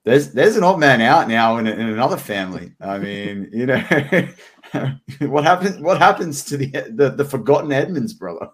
there's 0.05 0.32
there's 0.32 0.56
an 0.56 0.64
odd 0.64 0.79
man 0.79 1.00
out 1.02 1.29
now 1.29 1.58
in, 1.58 1.67
in 1.67 1.81
another 1.81 2.17
family. 2.17 2.73
I 2.81 2.99
mean, 2.99 3.50
you 3.52 3.67
know, 3.67 3.79
what 5.20 5.44
happens 5.44 5.81
what 5.81 5.99
happens 5.99 6.44
to 6.46 6.56
the, 6.56 6.70
the 6.94 7.11
the 7.11 7.25
forgotten 7.25 7.73
Edmunds 7.73 8.14
brother? 8.14 8.49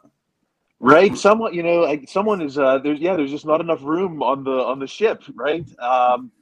Right, 0.80 1.16
someone 1.16 1.54
you 1.54 1.62
know, 1.62 1.96
someone 2.08 2.40
is 2.40 2.58
uh, 2.58 2.78
there's 2.78 2.98
yeah, 2.98 3.14
there's 3.14 3.30
just 3.30 3.46
not 3.46 3.60
enough 3.60 3.82
room 3.82 4.22
on 4.22 4.42
the 4.42 4.50
on 4.50 4.80
the 4.80 4.86
ship, 4.86 5.22
right? 5.34 5.64
Um, 5.78 6.32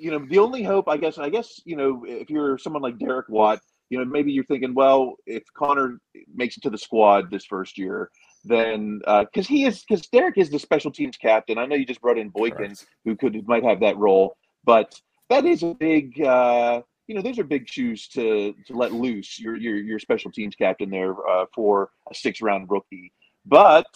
you 0.00 0.10
know, 0.10 0.24
the 0.26 0.38
only 0.38 0.62
hope, 0.62 0.88
I 0.88 0.96
guess, 0.96 1.18
I 1.18 1.28
guess, 1.28 1.60
you 1.64 1.76
know, 1.76 2.02
if 2.06 2.30
you're 2.30 2.56
someone 2.58 2.82
like 2.82 2.98
Derek 2.98 3.28
Watt, 3.28 3.60
you 3.90 3.98
know, 3.98 4.04
maybe 4.04 4.32
you're 4.32 4.44
thinking, 4.44 4.74
well, 4.74 5.16
if 5.26 5.42
Connor 5.54 5.98
makes 6.34 6.56
it 6.56 6.62
to 6.62 6.70
the 6.70 6.78
squad 6.78 7.30
this 7.30 7.44
first 7.44 7.76
year, 7.76 8.10
then 8.44 9.00
because 9.00 9.46
uh, 9.46 9.48
he 9.48 9.64
is, 9.64 9.84
because 9.86 10.06
Derek 10.06 10.38
is 10.38 10.48
the 10.48 10.58
special 10.58 10.90
teams 10.90 11.16
captain. 11.16 11.58
I 11.58 11.66
know 11.66 11.74
you 11.74 11.84
just 11.84 12.00
brought 12.00 12.18
in 12.18 12.30
Boykin, 12.30 12.74
who 13.04 13.14
could 13.14 13.46
might 13.46 13.64
have 13.64 13.80
that 13.80 13.98
role, 13.98 14.36
but 14.64 14.98
that 15.28 15.44
is 15.44 15.62
a 15.62 15.74
big, 15.74 16.22
uh, 16.22 16.80
you 17.06 17.14
know, 17.14 17.22
those 17.22 17.38
are 17.38 17.44
big 17.44 17.68
shoes 17.68 18.08
to 18.08 18.54
to 18.66 18.74
let 18.74 18.92
loose. 18.92 19.38
Your 19.38 19.56
your 19.56 19.76
your 19.76 19.98
special 19.98 20.30
teams 20.30 20.54
captain 20.54 20.88
there 20.88 21.14
uh, 21.28 21.44
for 21.54 21.90
a 22.10 22.14
six 22.14 22.40
round 22.40 22.70
rookie, 22.70 23.12
but 23.44 23.86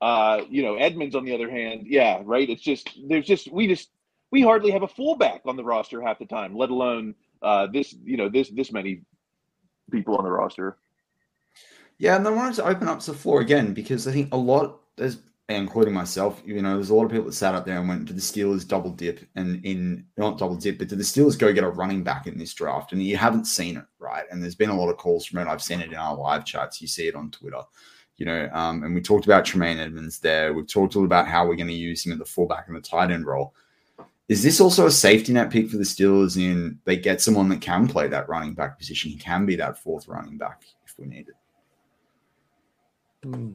uh, 0.00 0.42
you 0.48 0.62
know, 0.62 0.76
Edmunds 0.76 1.14
on 1.14 1.24
the 1.24 1.34
other 1.34 1.50
hand, 1.50 1.82
yeah, 1.86 2.22
right. 2.24 2.48
It's 2.48 2.62
just 2.62 2.98
there's 3.08 3.26
just 3.26 3.52
we 3.52 3.68
just 3.68 3.90
we 4.30 4.42
hardly 4.42 4.70
have 4.70 4.82
a 4.82 4.88
fullback 4.88 5.42
on 5.46 5.56
the 5.56 5.64
roster 5.64 6.02
half 6.02 6.18
the 6.18 6.26
time, 6.26 6.56
let 6.56 6.70
alone 6.70 7.14
uh, 7.42 7.66
this 7.66 7.94
you 8.04 8.16
know 8.16 8.28
this 8.28 8.50
this 8.50 8.72
many 8.72 9.02
people 9.90 10.16
on 10.16 10.24
the 10.24 10.30
roster. 10.30 10.76
Yeah, 11.98 12.16
and 12.16 12.26
I 12.26 12.30
wanted 12.30 12.54
to 12.56 12.66
open 12.66 12.88
up 12.88 13.02
the 13.02 13.14
floor 13.14 13.40
again 13.40 13.74
because 13.74 14.06
I 14.06 14.12
think 14.12 14.32
a 14.32 14.36
lot, 14.36 14.80
there's, 14.96 15.18
including 15.48 15.92
myself, 15.92 16.40
you 16.46 16.62
know, 16.62 16.76
there's 16.76 16.90
a 16.90 16.94
lot 16.94 17.06
of 17.06 17.10
people 17.10 17.26
that 17.26 17.32
sat 17.32 17.56
up 17.56 17.66
there 17.66 17.78
and 17.78 17.88
went, 17.88 18.04
"Did 18.04 18.16
the 18.16 18.20
Steelers 18.20 18.66
double 18.66 18.90
dip?" 18.90 19.20
And 19.34 19.64
in 19.64 20.04
not 20.16 20.38
double 20.38 20.56
dip, 20.56 20.78
but 20.78 20.88
did 20.88 20.98
the 20.98 21.04
Steelers 21.04 21.38
go 21.38 21.52
get 21.52 21.64
a 21.64 21.68
running 21.68 22.02
back 22.02 22.26
in 22.26 22.38
this 22.38 22.54
draft? 22.54 22.92
And 22.92 23.02
you 23.02 23.16
haven't 23.16 23.46
seen 23.46 23.76
it, 23.76 23.84
right? 23.98 24.24
And 24.30 24.42
there's 24.42 24.54
been 24.54 24.70
a 24.70 24.78
lot 24.78 24.90
of 24.90 24.98
calls 24.98 25.26
from 25.26 25.40
it. 25.40 25.48
I've 25.48 25.62
seen 25.62 25.80
it 25.80 25.90
in 25.90 25.96
our 25.96 26.16
live 26.16 26.44
chats. 26.44 26.80
You 26.80 26.88
see 26.88 27.08
it 27.08 27.14
on 27.14 27.30
Twitter 27.30 27.62
you 28.18 28.26
know, 28.26 28.50
um, 28.52 28.82
and 28.82 28.94
we 28.94 29.00
talked 29.00 29.26
about 29.26 29.44
Tremaine 29.44 29.78
Edmunds 29.78 30.18
there. 30.18 30.52
We've 30.52 30.66
talked 30.66 30.96
all 30.96 31.04
about 31.04 31.28
how 31.28 31.46
we're 31.46 31.54
going 31.54 31.68
to 31.68 31.72
use 31.72 32.04
him 32.04 32.12
at 32.12 32.18
the 32.18 32.24
fullback 32.24 32.66
and 32.66 32.76
the 32.76 32.80
tight 32.80 33.12
end 33.12 33.24
role. 33.24 33.54
Is 34.28 34.42
this 34.42 34.60
also 34.60 34.86
a 34.86 34.90
safety 34.90 35.32
net 35.32 35.50
pick 35.50 35.70
for 35.70 35.78
the 35.78 35.84
Steelers 35.84 36.36
in 36.36 36.78
they 36.84 36.96
get 36.96 37.22
someone 37.22 37.48
that 37.48 37.62
can 37.62 37.88
play 37.88 38.08
that 38.08 38.28
running 38.28 38.54
back 38.54 38.78
position? 38.78 39.10
He 39.10 39.16
can 39.16 39.46
be 39.46 39.56
that 39.56 39.78
fourth 39.78 40.06
running 40.06 40.36
back 40.36 40.64
if 40.86 40.98
we 40.98 41.06
need 41.06 41.28
it. 41.28 41.34
Hmm. 43.24 43.52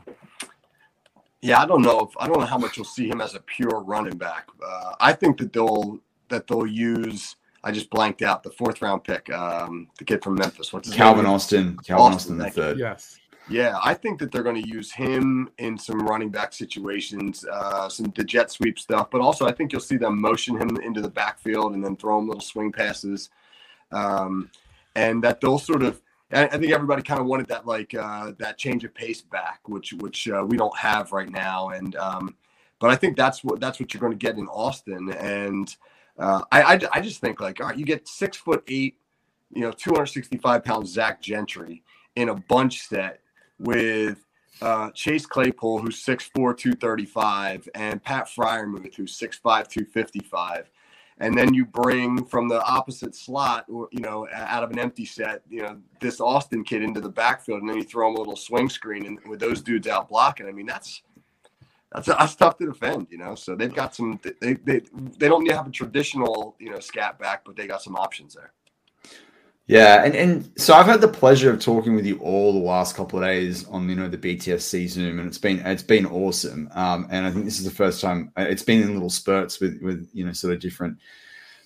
Yeah, 1.41 1.61
I 1.61 1.65
don't 1.65 1.81
know 1.81 1.99
if 1.99 2.17
I 2.17 2.27
don't 2.27 2.39
know 2.39 2.45
how 2.45 2.57
much 2.57 2.77
you'll 2.77 2.85
see 2.85 3.07
him 3.07 3.21
as 3.21 3.35
a 3.35 3.39
pure 3.41 3.83
running 3.83 4.17
back. 4.17 4.47
Uh, 4.65 4.95
I 4.99 5.13
think 5.13 5.37
that 5.39 5.53
they'll 5.53 5.99
that 6.29 6.47
they'll 6.47 6.65
use. 6.65 7.35
I 7.65 7.71
just 7.71 7.89
blanked 7.89 8.21
out 8.21 8.43
the 8.43 8.51
fourth 8.51 8.81
round 8.81 9.03
pick, 9.03 9.31
um, 9.31 9.87
the 9.97 10.05
kid 10.05 10.23
from 10.23 10.35
Memphis. 10.35 10.73
What's 10.73 10.87
his 10.87 10.95
Calvin 10.95 11.25
name? 11.25 11.33
Austin. 11.33 11.77
Calvin 11.85 12.15
Austin, 12.15 12.15
Austin 12.15 12.37
the 12.37 12.49
third. 12.49 12.79
Yes. 12.79 13.19
Yeah, 13.47 13.77
I 13.83 13.93
think 13.95 14.19
that 14.19 14.31
they're 14.31 14.43
going 14.43 14.61
to 14.61 14.69
use 14.69 14.91
him 14.91 15.49
in 15.59 15.77
some 15.77 15.99
running 16.07 16.29
back 16.29 16.53
situations, 16.53 17.45
uh, 17.51 17.89
some 17.89 18.13
the 18.15 18.23
jet 18.23 18.51
sweep 18.51 18.79
stuff, 18.79 19.09
but 19.11 19.21
also 19.21 19.47
I 19.47 19.51
think 19.53 19.71
you'll 19.71 19.81
see 19.81 19.97
them 19.97 20.21
motion 20.21 20.57
him 20.59 20.77
into 20.77 21.01
the 21.01 21.09
backfield 21.09 21.73
and 21.75 21.83
then 21.83 21.95
throw 21.97 22.19
him 22.19 22.27
little 22.27 22.41
swing 22.41 22.71
passes, 22.71 23.29
um, 23.91 24.49
and 24.95 25.23
that 25.23 25.41
they'll 25.41 25.59
sort 25.59 25.83
of. 25.83 26.01
I 26.31 26.47
think 26.57 26.73
everybody 26.73 27.03
kind 27.03 27.19
of 27.21 27.27
wanted 27.27 27.47
that 27.49 27.67
like 27.67 27.93
uh, 27.95 28.33
that 28.39 28.57
change 28.57 28.83
of 28.85 28.93
pace 28.95 29.21
back, 29.21 29.61
which 29.67 29.93
which 29.93 30.27
uh, 30.29 30.45
we 30.47 30.57
don't 30.57 30.77
have 30.77 31.11
right 31.11 31.29
now, 31.29 31.69
and 31.69 31.95
um, 31.97 32.35
but 32.79 32.91
I 32.91 32.95
think 32.95 33.17
that's 33.17 33.43
what 33.43 33.59
that's 33.59 33.79
what 33.79 33.93
you're 33.93 34.01
going 34.01 34.13
to 34.13 34.17
get 34.17 34.37
in 34.37 34.47
Austin, 34.47 35.11
and 35.13 35.75
Uh, 36.17 36.43
I, 36.51 36.63
I 36.75 36.79
I 36.93 37.01
just 37.01 37.21
think 37.21 37.41
like 37.41 37.61
all 37.61 37.67
right, 37.67 37.77
you 37.77 37.85
get 37.85 38.07
six 38.07 38.37
foot 38.37 38.63
eight, 38.67 38.97
you 39.51 39.61
know, 39.61 39.71
265 39.71 40.63
pound 40.63 40.87
Zach 40.87 41.21
Gentry 41.21 41.83
in 42.15 42.29
a 42.29 42.35
bunch 42.35 42.83
set 42.87 43.21
with 43.63 44.23
uh, 44.61 44.91
Chase 44.91 45.25
Claypool, 45.25 45.79
who's 45.79 46.03
6'4, 46.03 46.31
235, 46.33 47.67
and 47.75 48.03
Pat 48.03 48.27
Freiermuth, 48.27 48.95
who's 48.95 49.17
6'5, 49.17 49.41
255. 49.41 50.69
And 51.19 51.37
then 51.37 51.53
you 51.53 51.65
bring 51.65 52.25
from 52.25 52.47
the 52.47 52.61
opposite 52.63 53.15
slot, 53.15 53.65
you 53.69 53.99
know, 53.99 54.27
out 54.33 54.63
of 54.63 54.71
an 54.71 54.79
empty 54.79 55.05
set, 55.05 55.41
you 55.49 55.61
know, 55.61 55.79
this 55.99 56.19
Austin 56.19 56.63
kid 56.63 56.81
into 56.81 57.01
the 57.01 57.09
backfield, 57.09 57.61
and 57.61 57.69
then 57.69 57.77
you 57.77 57.83
throw 57.83 58.09
him 58.09 58.15
a 58.15 58.19
little 58.19 58.35
swing 58.35 58.67
screen 58.67 59.05
and 59.05 59.19
with 59.27 59.39
those 59.39 59.61
dudes 59.61 59.87
out 59.87 60.09
blocking. 60.09 60.47
I 60.47 60.51
mean, 60.51 60.65
that's 60.65 61.03
that's, 61.93 62.07
that's 62.07 62.35
tough 62.35 62.57
to 62.57 62.65
defend, 62.65 63.07
you 63.11 63.19
know. 63.19 63.35
So 63.35 63.55
they've 63.55 63.73
got 63.73 63.93
some. 63.93 64.19
They 64.41 64.55
they 64.55 64.81
they 65.19 65.27
don't 65.27 65.49
have 65.51 65.67
a 65.67 65.71
traditional, 65.71 66.55
you 66.59 66.71
know, 66.71 66.79
scat 66.79 67.19
back, 67.19 67.43
but 67.45 67.55
they 67.55 67.67
got 67.67 67.83
some 67.83 67.95
options 67.95 68.33
there. 68.33 68.51
Yeah, 69.65 70.03
and, 70.03 70.13
and 70.13 70.51
so 70.59 70.73
I've 70.73 70.87
had 70.87 70.99
the 70.99 71.07
pleasure 71.07 71.49
of 71.49 71.61
talking 71.61 71.95
with 71.95 72.05
you 72.05 72.17
all 72.19 72.51
the 72.51 72.59
last 72.59 72.95
couple 72.97 73.19
of 73.19 73.25
days 73.25 73.65
on 73.69 73.87
you 73.87 73.95
know 73.95 74.09
the 74.09 74.17
BTSC 74.17 74.89
Zoom, 74.89 75.19
and 75.19 75.27
it's 75.27 75.37
been 75.37 75.59
it's 75.59 75.81
been 75.83 76.05
awesome. 76.05 76.69
Um, 76.73 77.07
and 77.09 77.25
I 77.25 77.31
think 77.31 77.45
this 77.45 77.59
is 77.59 77.63
the 77.65 77.71
first 77.71 78.01
time 78.01 78.31
uh, 78.37 78.41
it's 78.41 78.63
been 78.63 78.81
in 78.81 78.93
little 78.93 79.09
spurts 79.09 79.61
with 79.61 79.81
with 79.81 80.09
you 80.13 80.25
know 80.25 80.33
sort 80.33 80.53
of 80.53 80.59
different 80.59 80.97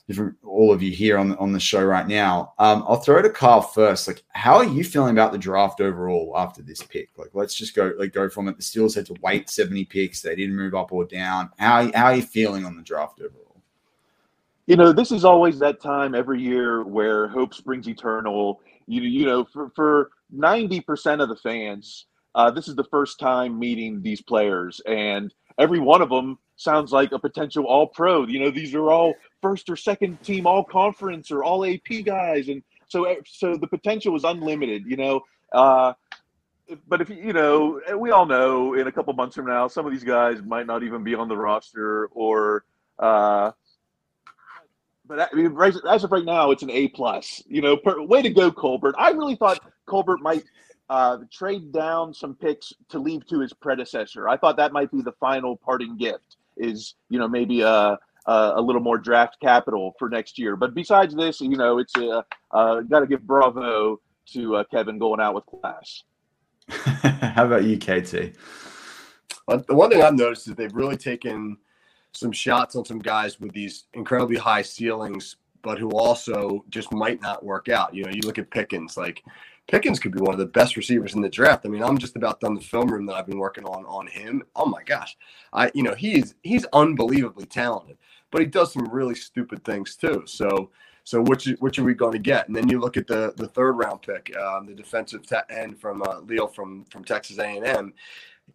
different 0.07 0.35
all 0.43 0.71
of 0.71 0.83
you 0.83 0.91
here 0.91 1.17
on 1.17 1.35
on 1.37 1.53
the 1.53 1.59
show 1.59 1.83
right 1.83 2.07
now. 2.07 2.53
Um, 2.59 2.83
I'll 2.87 2.97
throw 3.01 3.21
to 3.21 3.29
Carl 3.31 3.61
first. 3.61 4.07
Like, 4.07 4.23
how 4.29 4.57
are 4.57 4.65
you 4.65 4.83
feeling 4.83 5.11
about 5.11 5.31
the 5.31 5.37
draft 5.39 5.81
overall 5.81 6.33
after 6.37 6.61
this 6.61 6.83
pick? 6.83 7.09
Like, 7.17 7.31
let's 7.33 7.55
just 7.55 7.75
go 7.75 7.93
like 7.97 8.13
go 8.13 8.29
from 8.29 8.47
it. 8.47 8.57
The 8.57 8.63
Steelers 8.63 8.95
had 8.95 9.07
to 9.07 9.15
wait 9.23 9.49
seventy 9.49 9.85
picks; 9.85 10.21
they 10.21 10.35
didn't 10.35 10.55
move 10.55 10.75
up 10.75 10.91
or 10.91 11.05
down. 11.05 11.49
How 11.57 11.91
how 11.93 12.05
are 12.07 12.15
you 12.15 12.23
feeling 12.23 12.63
on 12.65 12.75
the 12.75 12.83
draft 12.83 13.21
overall? 13.21 13.46
You 14.67 14.75
know, 14.75 14.91
this 14.91 15.13
is 15.13 15.23
always 15.23 15.59
that 15.59 15.81
time 15.81 16.13
every 16.13 16.41
year 16.41 16.83
where 16.83 17.29
hope 17.29 17.53
springs 17.53 17.87
eternal. 17.87 18.61
You, 18.85 19.01
you 19.01 19.25
know, 19.25 19.45
for, 19.45 19.71
for 19.75 20.11
90% 20.35 21.23
of 21.23 21.29
the 21.29 21.37
fans, 21.37 22.05
uh, 22.35 22.51
this 22.51 22.67
is 22.67 22.75
the 22.75 22.83
first 22.83 23.17
time 23.17 23.57
meeting 23.57 24.01
these 24.01 24.21
players, 24.21 24.81
and 24.85 25.33
every 25.57 25.79
one 25.79 26.01
of 26.01 26.09
them 26.09 26.37
sounds 26.57 26.91
like 26.91 27.13
a 27.13 27.19
potential 27.19 27.65
all 27.65 27.87
pro. 27.87 28.27
You 28.27 28.41
know, 28.41 28.51
these 28.51 28.75
are 28.75 28.91
all 28.91 29.13
first 29.41 29.69
or 29.69 29.77
second 29.77 30.21
team 30.21 30.45
all 30.45 30.63
conference 30.63 31.31
or 31.31 31.43
all 31.43 31.65
AP 31.65 32.03
guys. 32.05 32.49
And 32.49 32.61
so, 32.89 33.05
eh, 33.05 33.15
so 33.25 33.55
the 33.55 33.67
potential 33.67 34.15
is 34.15 34.23
unlimited, 34.23 34.83
you 34.85 34.97
know. 34.97 35.21
Uh, 35.51 35.93
but 36.87 36.99
if 36.99 37.09
you 37.09 37.31
know, 37.31 37.79
we 37.97 38.11
all 38.11 38.25
know 38.25 38.73
in 38.73 38.87
a 38.87 38.91
couple 38.91 39.13
months 39.13 39.35
from 39.35 39.47
now, 39.47 39.67
some 39.67 39.85
of 39.85 39.91
these 39.93 40.03
guys 40.03 40.41
might 40.43 40.67
not 40.67 40.83
even 40.83 41.03
be 41.03 41.15
on 41.15 41.29
the 41.29 41.37
roster 41.37 42.07
or, 42.07 42.65
uh, 42.99 43.51
but 45.07 45.19
I 45.19 45.35
mean, 45.35 45.55
as 45.89 46.03
of 46.03 46.11
right 46.11 46.25
now, 46.25 46.51
it's 46.51 46.63
an 46.63 46.71
A 46.71 46.89
plus. 46.89 47.41
You 47.47 47.61
know, 47.61 47.77
per, 47.77 48.01
way 48.01 48.21
to 48.21 48.29
go, 48.29 48.51
Colbert. 48.51 48.95
I 48.97 49.11
really 49.11 49.35
thought 49.35 49.59
Colbert 49.85 50.21
might 50.21 50.43
uh, 50.89 51.19
trade 51.31 51.71
down 51.71 52.13
some 52.13 52.35
picks 52.35 52.73
to 52.89 52.99
leave 52.99 53.25
to 53.27 53.39
his 53.39 53.53
predecessor. 53.53 54.27
I 54.29 54.37
thought 54.37 54.57
that 54.57 54.73
might 54.73 54.91
be 54.91 55.01
the 55.01 55.13
final 55.13 55.57
parting 55.57 55.97
gift. 55.97 56.37
Is 56.57 56.95
you 57.09 57.19
know 57.19 57.27
maybe 57.27 57.61
a 57.61 57.97
a, 58.27 58.53
a 58.55 58.61
little 58.61 58.81
more 58.81 58.97
draft 58.97 59.37
capital 59.41 59.95
for 59.97 60.09
next 60.09 60.37
year. 60.37 60.55
But 60.55 60.73
besides 60.73 61.15
this, 61.15 61.41
you 61.41 61.57
know, 61.57 61.79
it's 61.79 61.95
a 61.97 62.23
uh, 62.51 62.81
got 62.81 62.99
to 62.99 63.07
give 63.07 63.25
bravo 63.25 63.99
to 64.33 64.55
uh, 64.57 64.63
Kevin 64.65 64.99
going 64.99 65.21
out 65.21 65.35
with 65.35 65.45
class. 65.45 66.03
How 66.69 67.45
about 67.45 67.63
you, 67.63 67.77
KT? 67.77 68.35
the 69.47 69.75
one 69.75 69.89
thing 69.89 70.01
I've 70.01 70.15
noticed 70.15 70.47
is 70.49 70.55
they've 70.55 70.73
really 70.73 70.97
taken 70.97 71.57
some 72.17 72.31
shots 72.31 72.75
on 72.75 72.83
some 72.83 72.99
guys 72.99 73.39
with 73.39 73.53
these 73.53 73.85
incredibly 73.93 74.37
high 74.37 74.63
ceilings, 74.63 75.35
but 75.61 75.77
who 75.77 75.91
also 75.91 76.65
just 76.69 76.91
might 76.91 77.21
not 77.21 77.45
work 77.45 77.69
out. 77.69 77.93
You 77.93 78.03
know, 78.03 78.11
you 78.11 78.21
look 78.23 78.39
at 78.39 78.49
Pickens, 78.49 78.97
like 78.97 79.23
Pickens 79.67 79.99
could 79.99 80.13
be 80.13 80.21
one 80.21 80.33
of 80.33 80.39
the 80.39 80.47
best 80.47 80.77
receivers 80.77 81.13
in 81.13 81.21
the 81.21 81.29
draft. 81.29 81.65
I 81.65 81.69
mean, 81.69 81.83
I'm 81.83 81.97
just 81.97 82.15
about 82.15 82.39
done 82.39 82.55
the 82.55 82.61
film 82.61 82.91
room 82.91 83.05
that 83.05 83.15
I've 83.15 83.27
been 83.27 83.37
working 83.37 83.65
on 83.65 83.85
on 83.85 84.07
him. 84.07 84.41
Oh 84.55 84.65
my 84.65 84.81
gosh, 84.83 85.15
I 85.53 85.69
you 85.75 85.83
know 85.83 85.93
he's 85.93 86.33
he's 86.41 86.65
unbelievably 86.73 87.45
talented, 87.45 87.97
but 88.31 88.41
he 88.41 88.47
does 88.47 88.73
some 88.73 88.87
really 88.91 89.15
stupid 89.15 89.63
things 89.63 89.95
too. 89.95 90.23
So 90.25 90.71
so 91.03 91.21
which 91.21 91.47
which 91.59 91.77
are 91.77 91.83
we 91.83 91.93
going 91.93 92.13
to 92.13 92.19
get? 92.19 92.47
And 92.47 92.55
then 92.55 92.67
you 92.67 92.79
look 92.79 92.97
at 92.97 93.05
the 93.05 93.33
the 93.37 93.47
third 93.47 93.73
round 93.73 94.01
pick, 94.01 94.35
um, 94.35 94.65
the 94.65 94.73
defensive 94.73 95.21
end 95.51 95.79
from 95.79 96.01
uh, 96.01 96.21
Leal 96.21 96.47
from 96.47 96.85
from 96.85 97.03
Texas 97.03 97.37
A&M 97.37 97.93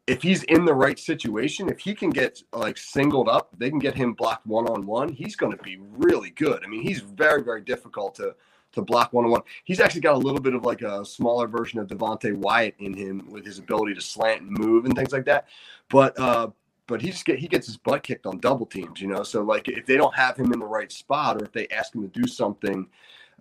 if 0.06 0.22
he's 0.22 0.42
in 0.44 0.64
the 0.64 0.74
right 0.74 0.98
situation, 0.98 1.68
if 1.68 1.78
he 1.78 1.94
can 1.94 2.10
get 2.10 2.42
like 2.52 2.76
singled 2.76 3.28
up, 3.28 3.50
they 3.56 3.70
can 3.70 3.78
get 3.78 3.94
him 3.94 4.14
blocked 4.14 4.46
one 4.46 4.66
on 4.68 4.86
one. 4.86 5.08
He's 5.08 5.36
going 5.36 5.56
to 5.56 5.62
be 5.62 5.78
really 5.96 6.30
good. 6.30 6.62
I 6.64 6.68
mean, 6.68 6.82
he's 6.82 7.00
very 7.00 7.42
very 7.42 7.60
difficult 7.60 8.14
to 8.16 8.34
to 8.72 8.82
block 8.82 9.12
one 9.12 9.24
on 9.24 9.30
one. 9.30 9.42
He's 9.64 9.80
actually 9.80 10.00
got 10.00 10.14
a 10.14 10.18
little 10.18 10.40
bit 10.40 10.54
of 10.54 10.64
like 10.64 10.82
a 10.82 11.04
smaller 11.04 11.46
version 11.46 11.78
of 11.78 11.88
Devonte 11.88 12.34
Wyatt 12.34 12.74
in 12.78 12.94
him 12.94 13.28
with 13.30 13.44
his 13.44 13.58
ability 13.58 13.94
to 13.94 14.00
slant 14.00 14.42
and 14.42 14.50
move 14.50 14.84
and 14.84 14.94
things 14.94 15.12
like 15.12 15.26
that. 15.26 15.46
But 15.88 16.18
uh, 16.18 16.48
but 16.86 17.00
he 17.00 17.10
just 17.10 17.24
get 17.24 17.38
he 17.38 17.48
gets 17.48 17.66
his 17.66 17.76
butt 17.76 18.02
kicked 18.02 18.26
on 18.26 18.38
double 18.38 18.66
teams, 18.66 19.00
you 19.00 19.08
know. 19.08 19.22
So 19.22 19.42
like 19.42 19.68
if 19.68 19.86
they 19.86 19.96
don't 19.96 20.14
have 20.14 20.36
him 20.36 20.52
in 20.52 20.58
the 20.58 20.66
right 20.66 20.90
spot 20.90 21.40
or 21.40 21.44
if 21.44 21.52
they 21.52 21.68
ask 21.68 21.94
him 21.94 22.02
to 22.02 22.20
do 22.20 22.26
something 22.26 22.88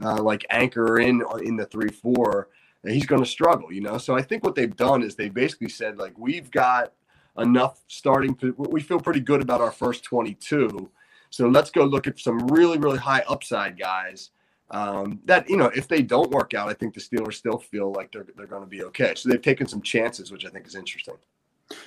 uh, 0.04 0.22
like 0.22 0.46
anchor 0.50 1.00
in 1.00 1.24
in 1.44 1.56
the 1.56 1.66
three 1.66 1.90
four 1.90 2.50
he's 2.86 3.06
going 3.06 3.24
to 3.24 3.30
struggle, 3.30 3.72
you 3.72 3.82
know. 3.82 3.98
So 3.98 4.16
I 4.16 4.22
think 4.22 4.44
what 4.44 4.56
they've 4.56 4.76
done 4.76 5.04
is 5.04 5.16
they 5.16 5.30
basically 5.30 5.70
said 5.70 5.98
like 5.98 6.18
we've 6.18 6.50
got 6.52 6.94
enough 7.38 7.82
starting. 7.88 8.36
to, 8.36 8.54
We 8.58 8.82
feel 8.82 9.00
pretty 9.00 9.20
good 9.20 9.42
about 9.42 9.62
our 9.62 9.72
first 9.72 10.04
22. 10.04 10.90
So 11.30 11.48
let's 11.48 11.70
go 11.70 11.86
look 11.86 12.08
at 12.08 12.20
some 12.20 12.48
really 12.48 12.78
really 12.78 12.98
high 12.98 13.24
upside 13.28 13.80
guys. 13.80 14.32
Um, 14.72 15.20
that 15.26 15.50
you 15.50 15.58
know, 15.58 15.72
if 15.76 15.88
they 15.88 16.02
don't 16.02 16.32
work 16.32 16.54
out, 16.54 16.70
I 16.70 16.74
think 16.74 16.94
the 16.94 17.02
Steelers 17.02 17.34
still 17.34 17.58
feel 17.58 17.92
like 17.92 18.12
they're 18.12 18.26
they're 18.36 18.48
going 18.48 18.64
to 18.64 18.70
be 18.70 18.84
okay. 18.86 19.14
So 19.16 19.30
they've 19.30 19.42
taken 19.42 19.68
some 19.68 19.82
chances, 19.82 20.32
which 20.32 20.46
I 20.46 20.50
think 20.50 20.66
is 20.66 20.76
interesting. 20.76 21.16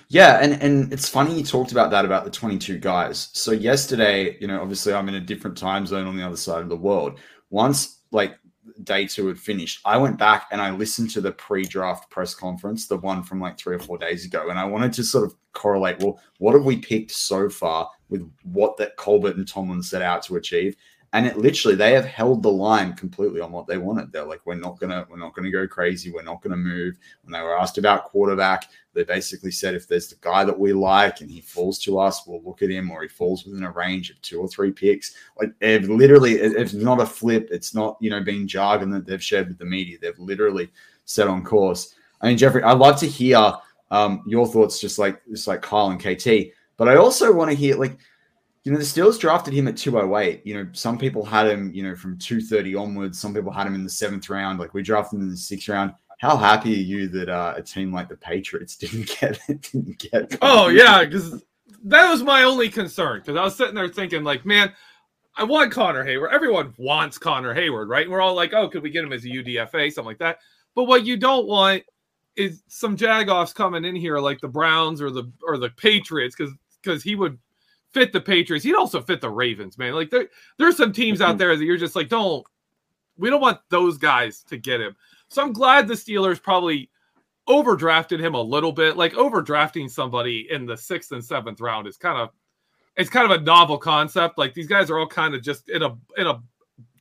Yeah, 0.08 0.38
and 0.40 0.60
and 0.62 0.92
it's 0.92 1.08
funny 1.08 1.34
you 1.34 1.44
talked 1.44 1.72
about 1.72 1.90
that 1.90 2.04
about 2.04 2.24
the 2.24 2.30
22 2.30 2.78
guys. 2.78 3.30
So 3.32 3.52
yesterday, 3.52 4.38
you 4.40 4.46
know, 4.46 4.60
obviously 4.60 4.92
I'm 4.92 5.08
in 5.08 5.16
a 5.16 5.20
different 5.20 5.56
time 5.56 5.86
zone 5.86 6.06
on 6.06 6.16
the 6.16 6.22
other 6.22 6.36
side 6.36 6.62
of 6.62 6.68
the 6.68 6.76
world. 6.76 7.18
Once 7.50 8.00
like 8.10 8.38
day 8.82 9.06
two 9.06 9.26
had 9.28 9.38
finished, 9.38 9.80
I 9.84 9.96
went 9.96 10.18
back 10.18 10.48
and 10.50 10.60
I 10.60 10.70
listened 10.70 11.10
to 11.10 11.20
the 11.20 11.32
pre-draft 11.32 12.10
press 12.10 12.34
conference, 12.34 12.86
the 12.86 12.96
one 12.96 13.22
from 13.22 13.40
like 13.40 13.58
three 13.58 13.76
or 13.76 13.80
four 13.80 13.98
days 13.98 14.24
ago, 14.24 14.48
and 14.50 14.58
I 14.58 14.64
wanted 14.64 14.92
to 14.94 15.04
sort 15.04 15.24
of 15.24 15.34
correlate. 15.52 16.00
Well, 16.00 16.20
what 16.38 16.54
have 16.54 16.64
we 16.64 16.76
picked 16.76 17.10
so 17.10 17.48
far 17.48 17.88
with 18.08 18.30
what 18.42 18.76
that 18.78 18.96
Colbert 18.96 19.36
and 19.36 19.46
Tomlin 19.46 19.82
set 19.82 20.02
out 20.02 20.22
to 20.24 20.36
achieve? 20.36 20.76
And 21.14 21.26
it 21.28 21.38
literally, 21.38 21.76
they 21.76 21.92
have 21.92 22.04
held 22.04 22.42
the 22.42 22.50
line 22.50 22.92
completely 22.94 23.40
on 23.40 23.52
what 23.52 23.68
they 23.68 23.78
wanted. 23.78 24.10
They're 24.10 24.24
like, 24.24 24.40
we're 24.44 24.56
not 24.56 24.80
gonna, 24.80 25.06
we're 25.08 25.16
not 25.16 25.32
gonna 25.32 25.48
go 25.48 25.64
crazy. 25.64 26.10
We're 26.10 26.24
not 26.24 26.42
gonna 26.42 26.56
move. 26.56 26.98
When 27.22 27.30
they 27.30 27.40
were 27.40 27.56
asked 27.56 27.78
about 27.78 28.06
quarterback, 28.06 28.68
they 28.94 29.04
basically 29.04 29.52
said 29.52 29.76
if 29.76 29.86
there's 29.86 30.08
the 30.08 30.16
guy 30.20 30.44
that 30.44 30.58
we 30.58 30.72
like 30.72 31.20
and 31.20 31.30
he 31.30 31.40
falls 31.40 31.78
to 31.84 32.00
us, 32.00 32.26
we'll 32.26 32.42
look 32.42 32.62
at 32.62 32.70
him, 32.70 32.90
or 32.90 33.02
he 33.02 33.08
falls 33.08 33.44
within 33.44 33.62
a 33.62 33.70
range 33.70 34.10
of 34.10 34.20
two 34.22 34.40
or 34.40 34.48
three 34.48 34.72
picks. 34.72 35.14
Like 35.40 35.52
it 35.60 35.84
literally, 35.84 36.32
it's 36.34 36.74
not 36.74 37.00
a 37.00 37.06
flip. 37.06 37.48
It's 37.52 37.76
not 37.76 37.96
you 38.00 38.10
know 38.10 38.20
being 38.20 38.48
jargon 38.48 38.90
that 38.90 39.06
they've 39.06 39.22
shared 39.22 39.46
with 39.46 39.58
the 39.58 39.64
media. 39.64 39.98
They've 40.02 40.18
literally 40.18 40.68
set 41.04 41.28
on 41.28 41.44
course. 41.44 41.94
I 42.22 42.26
mean, 42.26 42.38
Jeffrey, 42.38 42.64
I'd 42.64 42.78
love 42.78 42.98
to 42.98 43.06
hear 43.06 43.52
um, 43.92 44.24
your 44.26 44.48
thoughts, 44.48 44.80
just 44.80 44.98
like 44.98 45.24
just 45.30 45.46
like 45.46 45.62
Kyle 45.62 45.90
and 45.90 46.00
KT. 46.00 46.52
But 46.76 46.88
I 46.88 46.96
also 46.96 47.32
want 47.32 47.52
to 47.52 47.56
hear 47.56 47.76
like 47.76 47.98
you 48.64 48.72
know, 48.72 48.78
the 48.78 48.84
Steelers 48.84 49.20
drafted 49.20 49.52
him 49.52 49.68
at 49.68 49.76
208. 49.76 50.40
You 50.44 50.54
know, 50.54 50.70
some 50.72 50.96
people 50.96 51.22
had 51.22 51.46
him, 51.46 51.70
you 51.74 51.82
know, 51.82 51.94
from 51.94 52.16
230 52.16 52.74
onwards. 52.74 53.20
Some 53.20 53.34
people 53.34 53.52
had 53.52 53.66
him 53.66 53.74
in 53.74 53.84
the 53.84 53.90
seventh 53.90 54.30
round. 54.30 54.58
Like 54.58 54.72
we 54.72 54.82
drafted 54.82 55.18
him 55.18 55.26
in 55.26 55.30
the 55.30 55.36
sixth 55.36 55.68
round. 55.68 55.92
How 56.18 56.36
happy 56.36 56.72
are 56.72 56.78
you 56.78 57.08
that 57.08 57.28
uh, 57.28 57.54
a 57.56 57.62
team 57.62 57.92
like 57.92 58.08
the 58.08 58.16
Patriots 58.16 58.76
didn't 58.78 59.14
get 59.20 59.38
it? 59.48 59.68
didn't 59.70 59.98
get? 59.98 60.38
Oh 60.42 60.68
yeah, 60.68 61.04
because 61.04 61.44
that 61.84 62.10
was 62.10 62.22
my 62.22 62.44
only 62.44 62.70
concern. 62.70 63.20
Because 63.20 63.36
I 63.36 63.44
was 63.44 63.54
sitting 63.54 63.74
there 63.74 63.88
thinking, 63.88 64.24
like, 64.24 64.46
man, 64.46 64.72
I 65.36 65.44
want 65.44 65.70
Connor 65.70 66.04
Heyward. 66.04 66.32
Everyone 66.32 66.72
wants 66.78 67.18
Connor 67.18 67.54
Heyward, 67.54 67.88
right? 67.88 68.04
And 68.04 68.12
we're 68.12 68.22
all 68.22 68.34
like, 68.34 68.54
oh, 68.54 68.68
could 68.68 68.82
we 68.82 68.90
get 68.90 69.04
him 69.04 69.12
as 69.12 69.26
a 69.26 69.28
UDFA, 69.28 69.92
something 69.92 70.06
like 70.06 70.18
that? 70.18 70.38
But 70.74 70.84
what 70.84 71.04
you 71.04 71.18
don't 71.18 71.46
want 71.46 71.82
is 72.36 72.62
some 72.68 72.96
Jagoffs 72.96 73.54
coming 73.54 73.84
in 73.84 73.94
here 73.94 74.18
like 74.18 74.40
the 74.40 74.48
Browns 74.48 75.02
or 75.02 75.10
the 75.10 75.30
or 75.46 75.58
the 75.58 75.70
Patriots, 75.70 76.34
because 76.34 76.54
because 76.80 77.02
he 77.02 77.14
would 77.14 77.38
fit 77.94 78.12
the 78.12 78.20
Patriots. 78.20 78.64
He'd 78.64 78.74
also 78.74 79.00
fit 79.00 79.20
the 79.20 79.30
Ravens, 79.30 79.78
man. 79.78 79.94
Like 79.94 80.10
there, 80.10 80.28
there's 80.58 80.76
some 80.76 80.92
teams 80.92 81.20
out 81.20 81.30
mm-hmm. 81.30 81.38
there 81.38 81.56
that 81.56 81.64
you're 81.64 81.78
just 81.78 81.96
like, 81.96 82.08
don't 82.08 82.44
we 83.16 83.30
don't 83.30 83.40
want 83.40 83.60
those 83.70 83.96
guys 83.96 84.42
to 84.44 84.56
get 84.56 84.80
him. 84.80 84.96
So 85.28 85.42
I'm 85.42 85.52
glad 85.52 85.86
the 85.86 85.94
Steelers 85.94 86.42
probably 86.42 86.90
overdrafted 87.48 88.20
him 88.20 88.34
a 88.34 88.40
little 88.40 88.72
bit. 88.72 88.96
Like 88.96 89.12
overdrafting 89.14 89.90
somebody 89.90 90.48
in 90.50 90.66
the 90.66 90.76
sixth 90.76 91.12
and 91.12 91.24
seventh 91.24 91.60
round 91.60 91.86
is 91.86 91.96
kind 91.96 92.18
of 92.18 92.30
it's 92.96 93.10
kind 93.10 93.30
of 93.30 93.40
a 93.40 93.42
novel 93.42 93.78
concept. 93.78 94.38
Like 94.38 94.54
these 94.54 94.66
guys 94.66 94.90
are 94.90 94.98
all 94.98 95.06
kind 95.06 95.34
of 95.34 95.42
just 95.42 95.68
in 95.68 95.82
a 95.82 95.96
in 96.16 96.26
a 96.26 96.42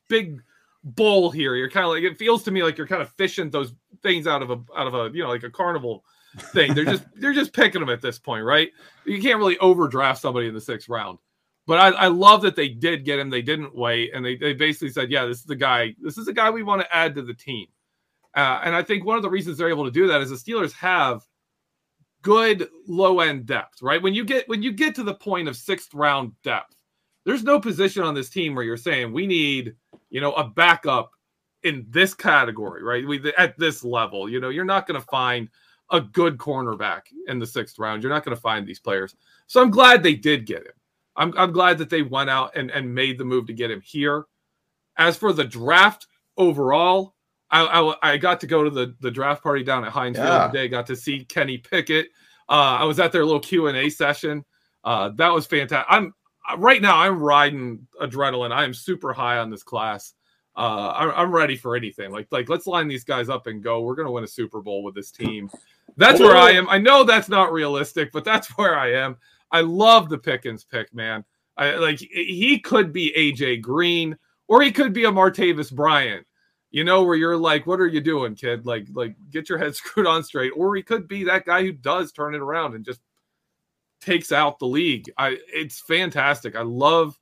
big 0.08 0.42
bowl 0.82 1.30
here. 1.30 1.54
You're 1.54 1.70
kind 1.70 1.86
of 1.86 1.92
like 1.92 2.02
it 2.02 2.18
feels 2.18 2.42
to 2.44 2.50
me 2.50 2.62
like 2.62 2.78
you're 2.78 2.86
kind 2.86 3.02
of 3.02 3.10
fishing 3.10 3.50
those 3.50 3.72
things 4.02 4.26
out 4.26 4.42
of 4.42 4.50
a 4.50 4.60
out 4.76 4.86
of 4.86 4.94
a 4.94 5.10
you 5.16 5.22
know 5.22 5.30
like 5.30 5.42
a 5.42 5.50
carnival 5.50 6.04
thing. 6.52 6.74
They're 6.74 6.84
just 6.84 7.04
they're 7.16 7.32
just 7.32 7.52
picking 7.52 7.80
them 7.80 7.90
at 7.90 8.02
this 8.02 8.18
point, 8.18 8.44
right? 8.44 8.70
You 9.04 9.20
can't 9.20 9.38
really 9.38 9.58
overdraft 9.58 10.20
somebody 10.20 10.48
in 10.48 10.54
the 10.54 10.60
sixth 10.60 10.88
round. 10.88 11.18
But 11.66 11.78
I, 11.78 12.04
I 12.04 12.06
love 12.08 12.42
that 12.42 12.56
they 12.56 12.68
did 12.68 13.06
get 13.06 13.18
him. 13.18 13.30
They 13.30 13.40
didn't 13.40 13.74
wait, 13.74 14.14
and 14.14 14.24
they, 14.24 14.36
they 14.36 14.52
basically 14.52 14.90
said, 14.90 15.10
"Yeah, 15.10 15.24
this 15.24 15.38
is 15.38 15.44
the 15.44 15.56
guy. 15.56 15.94
This 16.00 16.18
is 16.18 16.26
the 16.26 16.32
guy 16.32 16.50
we 16.50 16.62
want 16.62 16.82
to 16.82 16.94
add 16.94 17.14
to 17.14 17.22
the 17.22 17.34
team." 17.34 17.66
Uh, 18.34 18.60
and 18.64 18.74
I 18.74 18.82
think 18.82 19.04
one 19.04 19.16
of 19.16 19.22
the 19.22 19.30
reasons 19.30 19.56
they're 19.56 19.68
able 19.68 19.84
to 19.84 19.90
do 19.90 20.08
that 20.08 20.20
is 20.20 20.30
the 20.30 20.36
Steelers 20.36 20.72
have 20.72 21.22
good 22.22 22.68
low 22.88 23.20
end 23.20 23.46
depth, 23.46 23.80
right? 23.80 24.02
When 24.02 24.14
you 24.14 24.24
get 24.24 24.48
when 24.48 24.62
you 24.62 24.72
get 24.72 24.94
to 24.96 25.04
the 25.04 25.14
point 25.14 25.48
of 25.48 25.56
sixth 25.56 25.94
round 25.94 26.32
depth, 26.42 26.74
there's 27.24 27.44
no 27.44 27.60
position 27.60 28.02
on 28.02 28.14
this 28.14 28.28
team 28.28 28.54
where 28.54 28.64
you're 28.64 28.76
saying 28.76 29.12
we 29.12 29.26
need, 29.26 29.74
you 30.10 30.20
know, 30.20 30.32
a 30.32 30.44
backup 30.44 31.12
in 31.62 31.86
this 31.88 32.12
category, 32.12 32.82
right? 32.82 33.06
We 33.06 33.32
at 33.38 33.58
this 33.58 33.84
level, 33.84 34.28
you 34.28 34.40
know, 34.40 34.50
you're 34.50 34.64
not 34.64 34.86
going 34.86 35.00
to 35.00 35.06
find 35.06 35.48
a 35.90 36.00
good 36.00 36.38
cornerback 36.38 37.02
in 37.28 37.38
the 37.38 37.46
sixth 37.46 37.78
round. 37.78 38.02
You're 38.02 38.12
not 38.12 38.24
going 38.24 38.34
to 38.36 38.40
find 38.40 38.66
these 38.66 38.80
players. 38.80 39.14
So 39.46 39.60
I'm 39.60 39.70
glad 39.70 40.02
they 40.02 40.14
did 40.14 40.46
get 40.46 40.62
him. 40.62 40.72
I'm, 41.16 41.32
I'm 41.36 41.52
glad 41.52 41.78
that 41.78 41.90
they 41.90 42.02
went 42.02 42.30
out 42.30 42.56
and, 42.56 42.70
and 42.70 42.94
made 42.94 43.18
the 43.18 43.24
move 43.24 43.46
to 43.46 43.52
get 43.52 43.70
him 43.70 43.80
here. 43.80 44.24
As 44.96 45.16
for 45.16 45.32
the 45.32 45.44
draft 45.44 46.06
overall, 46.36 47.14
I, 47.50 47.64
I, 47.64 48.12
I 48.12 48.16
got 48.16 48.40
to 48.40 48.46
go 48.46 48.64
to 48.64 48.70
the, 48.70 48.94
the 49.00 49.10
draft 49.10 49.42
party 49.42 49.62
down 49.62 49.84
at 49.84 49.92
Heinz 49.92 50.16
Field 50.16 50.28
Yeah. 50.28 50.46
today. 50.48 50.68
Got 50.68 50.86
to 50.88 50.96
see 50.96 51.24
Kenny 51.24 51.58
Pickett. 51.58 52.08
Uh, 52.48 52.78
I 52.80 52.84
was 52.84 52.98
at 52.98 53.12
their 53.12 53.24
little 53.24 53.40
Q 53.40 53.68
and 53.68 53.76
A 53.76 53.88
session. 53.90 54.44
Uh, 54.82 55.10
that 55.16 55.28
was 55.32 55.46
fantastic. 55.46 55.86
I'm 55.88 56.12
right 56.58 56.82
now. 56.82 56.96
I'm 56.98 57.18
riding 57.18 57.86
adrenaline. 58.02 58.52
I 58.52 58.64
am 58.64 58.74
super 58.74 59.12
high 59.12 59.38
on 59.38 59.50
this 59.50 59.62
class. 59.62 60.14
Uh, 60.56 60.92
I'm, 60.94 61.10
I'm 61.10 61.34
ready 61.34 61.56
for 61.56 61.74
anything. 61.74 62.10
Like 62.12 62.28
like 62.30 62.48
let's 62.48 62.66
line 62.66 62.86
these 62.86 63.02
guys 63.02 63.28
up 63.28 63.46
and 63.46 63.62
go. 63.62 63.80
We're 63.80 63.94
gonna 63.94 64.10
win 64.12 64.24
a 64.24 64.28
Super 64.28 64.60
Bowl 64.60 64.82
with 64.82 64.94
this 64.94 65.10
team. 65.10 65.50
That's 65.96 66.20
where 66.20 66.36
I 66.36 66.52
am. 66.52 66.68
I 66.68 66.78
know 66.78 67.04
that's 67.04 67.28
not 67.28 67.52
realistic, 67.52 68.12
but 68.12 68.24
that's 68.24 68.48
where 68.58 68.76
I 68.76 68.92
am. 68.92 69.16
I 69.50 69.60
love 69.60 70.08
the 70.08 70.18
Pickens 70.18 70.64
pick, 70.64 70.92
man. 70.94 71.24
I 71.56 71.76
like 71.76 72.00
he 72.00 72.58
could 72.58 72.92
be 72.92 73.12
AJ 73.16 73.62
Green 73.62 74.16
or 74.48 74.62
he 74.62 74.72
could 74.72 74.92
be 74.92 75.04
a 75.04 75.12
Martavis 75.12 75.72
Bryant. 75.72 76.26
You 76.72 76.82
know, 76.82 77.04
where 77.04 77.14
you're 77.14 77.36
like, 77.36 77.68
what 77.68 77.80
are 77.80 77.86
you 77.86 78.00
doing, 78.00 78.34
kid? 78.34 78.66
Like, 78.66 78.88
like 78.92 79.14
get 79.30 79.48
your 79.48 79.58
head 79.60 79.76
screwed 79.76 80.08
on 80.08 80.24
straight. 80.24 80.50
Or 80.56 80.74
he 80.74 80.82
could 80.82 81.06
be 81.06 81.24
that 81.24 81.46
guy 81.46 81.62
who 81.62 81.72
does 81.72 82.10
turn 82.10 82.34
it 82.34 82.40
around 82.40 82.74
and 82.74 82.84
just 82.84 83.00
takes 84.00 84.32
out 84.32 84.58
the 84.58 84.66
league. 84.66 85.10
I 85.16 85.38
it's 85.48 85.80
fantastic. 85.80 86.56
I 86.56 86.62
love 86.62 87.18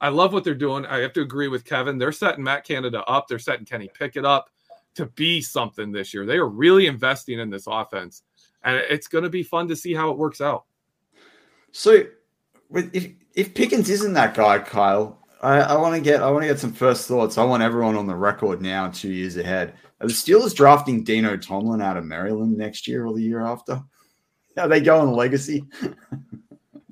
I 0.00 0.08
love 0.08 0.32
what 0.32 0.44
they're 0.44 0.54
doing. 0.54 0.86
I 0.86 0.98
have 0.98 1.12
to 1.14 1.22
agree 1.22 1.48
with 1.48 1.64
Kevin. 1.64 1.98
They're 1.98 2.12
setting 2.12 2.44
Matt 2.44 2.64
Canada 2.64 3.04
up. 3.04 3.28
They're 3.28 3.38
setting 3.38 3.66
Kenny 3.66 3.90
Pickett 3.92 4.24
up 4.24 4.48
to 4.96 5.06
be 5.06 5.40
something 5.40 5.92
this 5.92 6.12
year. 6.12 6.26
They 6.26 6.36
are 6.36 6.48
really 6.48 6.86
investing 6.86 7.38
in 7.38 7.50
this 7.50 7.66
offense. 7.66 8.22
And 8.64 8.76
it's 8.76 9.06
going 9.06 9.24
to 9.24 9.30
be 9.30 9.42
fun 9.42 9.68
to 9.68 9.76
see 9.76 9.94
how 9.94 10.10
it 10.10 10.18
works 10.18 10.40
out. 10.40 10.64
So, 11.72 12.04
if 12.72 13.12
if 13.34 13.54
Pickens 13.54 13.90
isn't 13.90 14.14
that 14.14 14.34
guy, 14.34 14.58
Kyle, 14.58 15.18
I, 15.42 15.58
I 15.58 15.76
want 15.76 15.94
to 15.94 16.00
get 16.00 16.22
I 16.22 16.30
want 16.30 16.42
to 16.42 16.48
get 16.48 16.58
some 16.58 16.72
first 16.72 17.06
thoughts. 17.06 17.38
I 17.38 17.44
want 17.44 17.62
everyone 17.62 17.96
on 17.96 18.06
the 18.06 18.16
record 18.16 18.60
now, 18.62 18.88
two 18.88 19.12
years 19.12 19.36
ahead. 19.36 19.74
Are 20.00 20.06
the 20.06 20.12
Steelers 20.12 20.54
drafting 20.54 21.04
Dino 21.04 21.36
Tomlin 21.36 21.80
out 21.80 21.96
of 21.96 22.04
Maryland 22.04 22.56
next 22.56 22.88
year 22.88 23.06
or 23.06 23.14
the 23.14 23.22
year 23.22 23.40
after? 23.40 23.82
Are 24.56 24.68
they 24.68 24.80
going 24.80 25.12
legacy? 25.12 25.64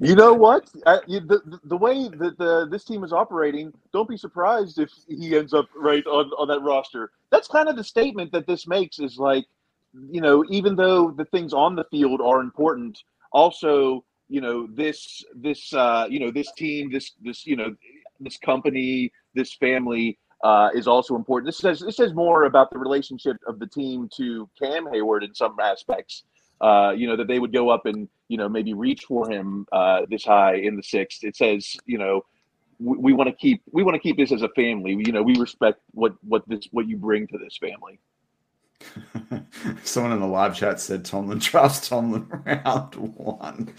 You 0.05 0.17
know 0.17 0.35
what? 0.35 0.71
Uh, 0.87 0.99
you, 1.07 1.21
the, 1.21 1.41
the- 1.47 1.61
the 1.65 1.79
way 1.79 2.09
that 2.09 2.39
the, 2.39 2.69
this 2.71 2.85
team 2.85 3.05
is 3.05 3.13
operating, 3.13 3.73
don't 3.93 4.09
be 4.09 4.19
surprised 4.19 4.79
if 4.79 4.91
he 5.09 5.37
ends 5.37 5.55
up 5.55 5.67
right 5.77 6.07
on, 6.07 6.27
on 6.39 6.49
that 6.49 6.61
roster. 6.63 7.13
That's 7.33 7.49
kind 7.49 7.69
of 7.71 7.77
the 7.77 7.85
statement 7.85 8.33
that 8.33 8.47
this 8.47 8.67
makes 8.69 9.01
is 9.01 9.19
like, 9.19 9.47
you 10.11 10.21
know, 10.21 10.45
even 10.51 10.77
though 10.77 11.11
the 11.11 11.25
things 11.27 11.55
on 11.55 11.77
the 11.77 11.85
field 11.85 12.21
are 12.23 12.41
important, 12.41 13.03
also, 13.33 14.05
you 14.29 14.43
know, 14.43 14.69
this 14.73 15.25
this 15.35 15.73
uh, 15.75 16.07
you 16.11 16.21
know 16.21 16.31
this 16.33 16.53
team, 16.53 16.93
this 16.93 17.13
this 17.23 17.47
you 17.47 17.57
know 17.57 17.75
this 18.21 18.37
company, 18.39 19.13
this 19.35 19.55
family 19.55 20.19
uh, 20.45 20.71
is 20.75 20.89
also 20.89 21.17
important. 21.17 21.49
This 21.49 21.59
says 21.59 21.81
this 21.81 21.97
says 21.97 22.15
more 22.15 22.45
about 22.45 22.71
the 22.73 22.79
relationship 22.79 23.39
of 23.49 23.59
the 23.61 23.67
team 23.69 24.09
to 24.19 24.49
Cam 24.61 24.87
Heyward 24.87 25.25
in 25.25 25.35
some 25.35 25.57
aspects. 25.61 26.25
Uh, 26.61 26.93
you 26.97 27.07
know 27.07 27.17
that 27.17 27.27
they 27.27 27.39
would 27.39 27.53
go 27.53 27.69
up 27.69 27.87
and 27.87 28.09
you 28.29 28.37
know 28.37 28.49
maybe 28.49 28.73
reach 28.73 29.05
for 29.05 29.31
him 29.31 29.67
uh, 29.73 30.03
this 30.09 30.25
high 30.25 30.55
in 30.55 30.77
the 30.77 30.83
sixth. 30.83 31.25
It 31.25 31.37
says 31.37 31.77
you 31.87 31.99
know 31.99 32.23
we, 32.79 32.97
we 32.97 33.13
want 33.13 33.29
to 33.29 33.37
keep 33.37 33.63
we 33.73 33.83
want 33.83 33.95
to 33.95 34.01
keep 34.01 34.17
this 34.17 34.33
as 34.33 34.43
a 34.43 34.49
family. 34.51 34.97
You 35.05 35.13
know 35.13 35.23
we 35.23 35.37
respect 35.37 35.81
what 35.93 36.15
what 36.27 36.49
this 36.49 36.67
what 36.71 36.89
you 36.89 36.97
bring 36.97 37.27
to 37.29 37.39
this 37.39 37.57
family. 37.59 37.99
Someone 39.85 40.13
in 40.13 40.21
the 40.21 40.27
live 40.27 40.55
chat 40.55 40.81
said 40.81 41.05
Tomlin 41.05 41.39
drafts 41.41 41.89
Tomlin 41.89 42.27
round 42.45 42.95
one. 42.95 43.73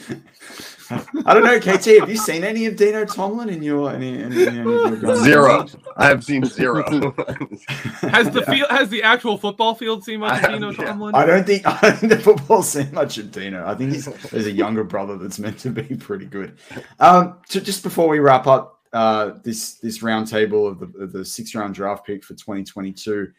I 1.25 1.33
don't 1.33 1.43
know, 1.43 1.59
KT. 1.59 1.99
Have 1.99 2.09
you 2.09 2.17
seen 2.17 2.43
any 2.43 2.65
of 2.65 2.75
Dino 2.75 3.05
Tomlin 3.05 3.49
in 3.49 3.63
your 3.63 3.91
any, 3.91 4.21
any, 4.21 4.47
any 4.47 4.57
your 4.57 5.15
Zero. 5.23 5.67
I 5.97 6.07
have 6.07 6.23
seen 6.23 6.43
zero. 6.45 6.83
Has 8.01 8.29
the 8.31 8.43
field 8.47 8.69
has 8.69 8.89
the 8.89 9.01
actual 9.03 9.37
football 9.37 9.73
field 9.75 10.03
seen 10.03 10.19
much 10.19 10.43
I 10.43 10.47
of 10.47 10.53
Dino 10.53 10.71
yeah. 10.71 10.85
Tomlin? 10.85 11.15
I 11.15 11.25
don't 11.25 11.45
think 11.45 11.65
I 11.65 11.79
don't 11.81 11.97
think 11.97 12.11
the 12.11 12.19
football's 12.19 12.69
seen 12.69 12.93
much 12.93 13.17
of 13.17 13.31
Dino. 13.31 13.65
I 13.65 13.75
think 13.75 13.93
he's 13.93 14.05
there's 14.05 14.45
a 14.45 14.51
younger 14.51 14.83
brother 14.83 15.17
that's 15.17 15.39
meant 15.39 15.59
to 15.59 15.69
be 15.69 15.95
pretty 15.95 16.25
good. 16.25 16.57
Um, 16.99 17.37
so 17.47 17.59
just 17.59 17.83
before 17.83 18.07
we 18.07 18.19
wrap 18.19 18.47
up 18.47 18.75
uh, 18.93 19.33
this 19.43 19.73
this 19.75 19.99
roundtable 19.99 20.69
of 20.69 20.79
the 20.79 21.03
of 21.03 21.11
the 21.11 21.25
six 21.25 21.53
round 21.55 21.75
draft 21.75 22.05
pick 22.05 22.23
for 22.23 22.33
2022, 22.33 23.31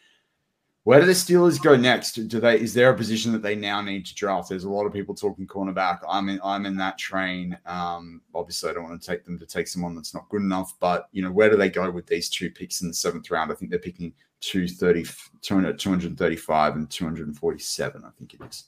where 0.86 1.00
do 1.00 1.06
the 1.06 1.12
Steelers 1.14 1.60
go 1.60 1.74
next? 1.74 2.12
Do 2.28 2.38
they 2.38 2.60
is 2.60 2.72
there 2.72 2.90
a 2.90 2.96
position 2.96 3.32
that 3.32 3.42
they 3.42 3.56
now 3.56 3.80
need 3.80 4.06
to 4.06 4.14
draft? 4.14 4.48
There's 4.48 4.62
a 4.62 4.70
lot 4.70 4.86
of 4.86 4.92
people 4.92 5.16
talking 5.16 5.44
cornerback. 5.44 5.98
I'm 6.08 6.28
in 6.28 6.38
I'm 6.44 6.64
in 6.64 6.76
that 6.76 6.96
train. 6.96 7.58
Um, 7.66 8.22
obviously, 8.32 8.70
I 8.70 8.74
don't 8.74 8.84
want 8.84 9.02
to 9.02 9.04
take 9.04 9.24
them 9.24 9.36
to 9.36 9.46
take 9.46 9.66
someone 9.66 9.96
that's 9.96 10.14
not 10.14 10.28
good 10.28 10.42
enough, 10.42 10.74
but 10.78 11.08
you 11.10 11.22
know 11.22 11.32
where 11.32 11.50
do 11.50 11.56
they 11.56 11.70
go 11.70 11.90
with 11.90 12.06
these 12.06 12.28
two 12.28 12.52
picks 12.52 12.82
in 12.82 12.88
the 12.88 12.94
seventh 12.94 13.32
round? 13.32 13.50
I 13.50 13.56
think 13.56 13.72
they're 13.72 13.80
picking 13.80 14.14
230, 14.42 15.10
200, 15.42 15.76
235 15.76 16.76
and 16.76 16.88
247, 16.88 18.04
I 18.04 18.10
think 18.16 18.34
it 18.34 18.42
is. 18.48 18.64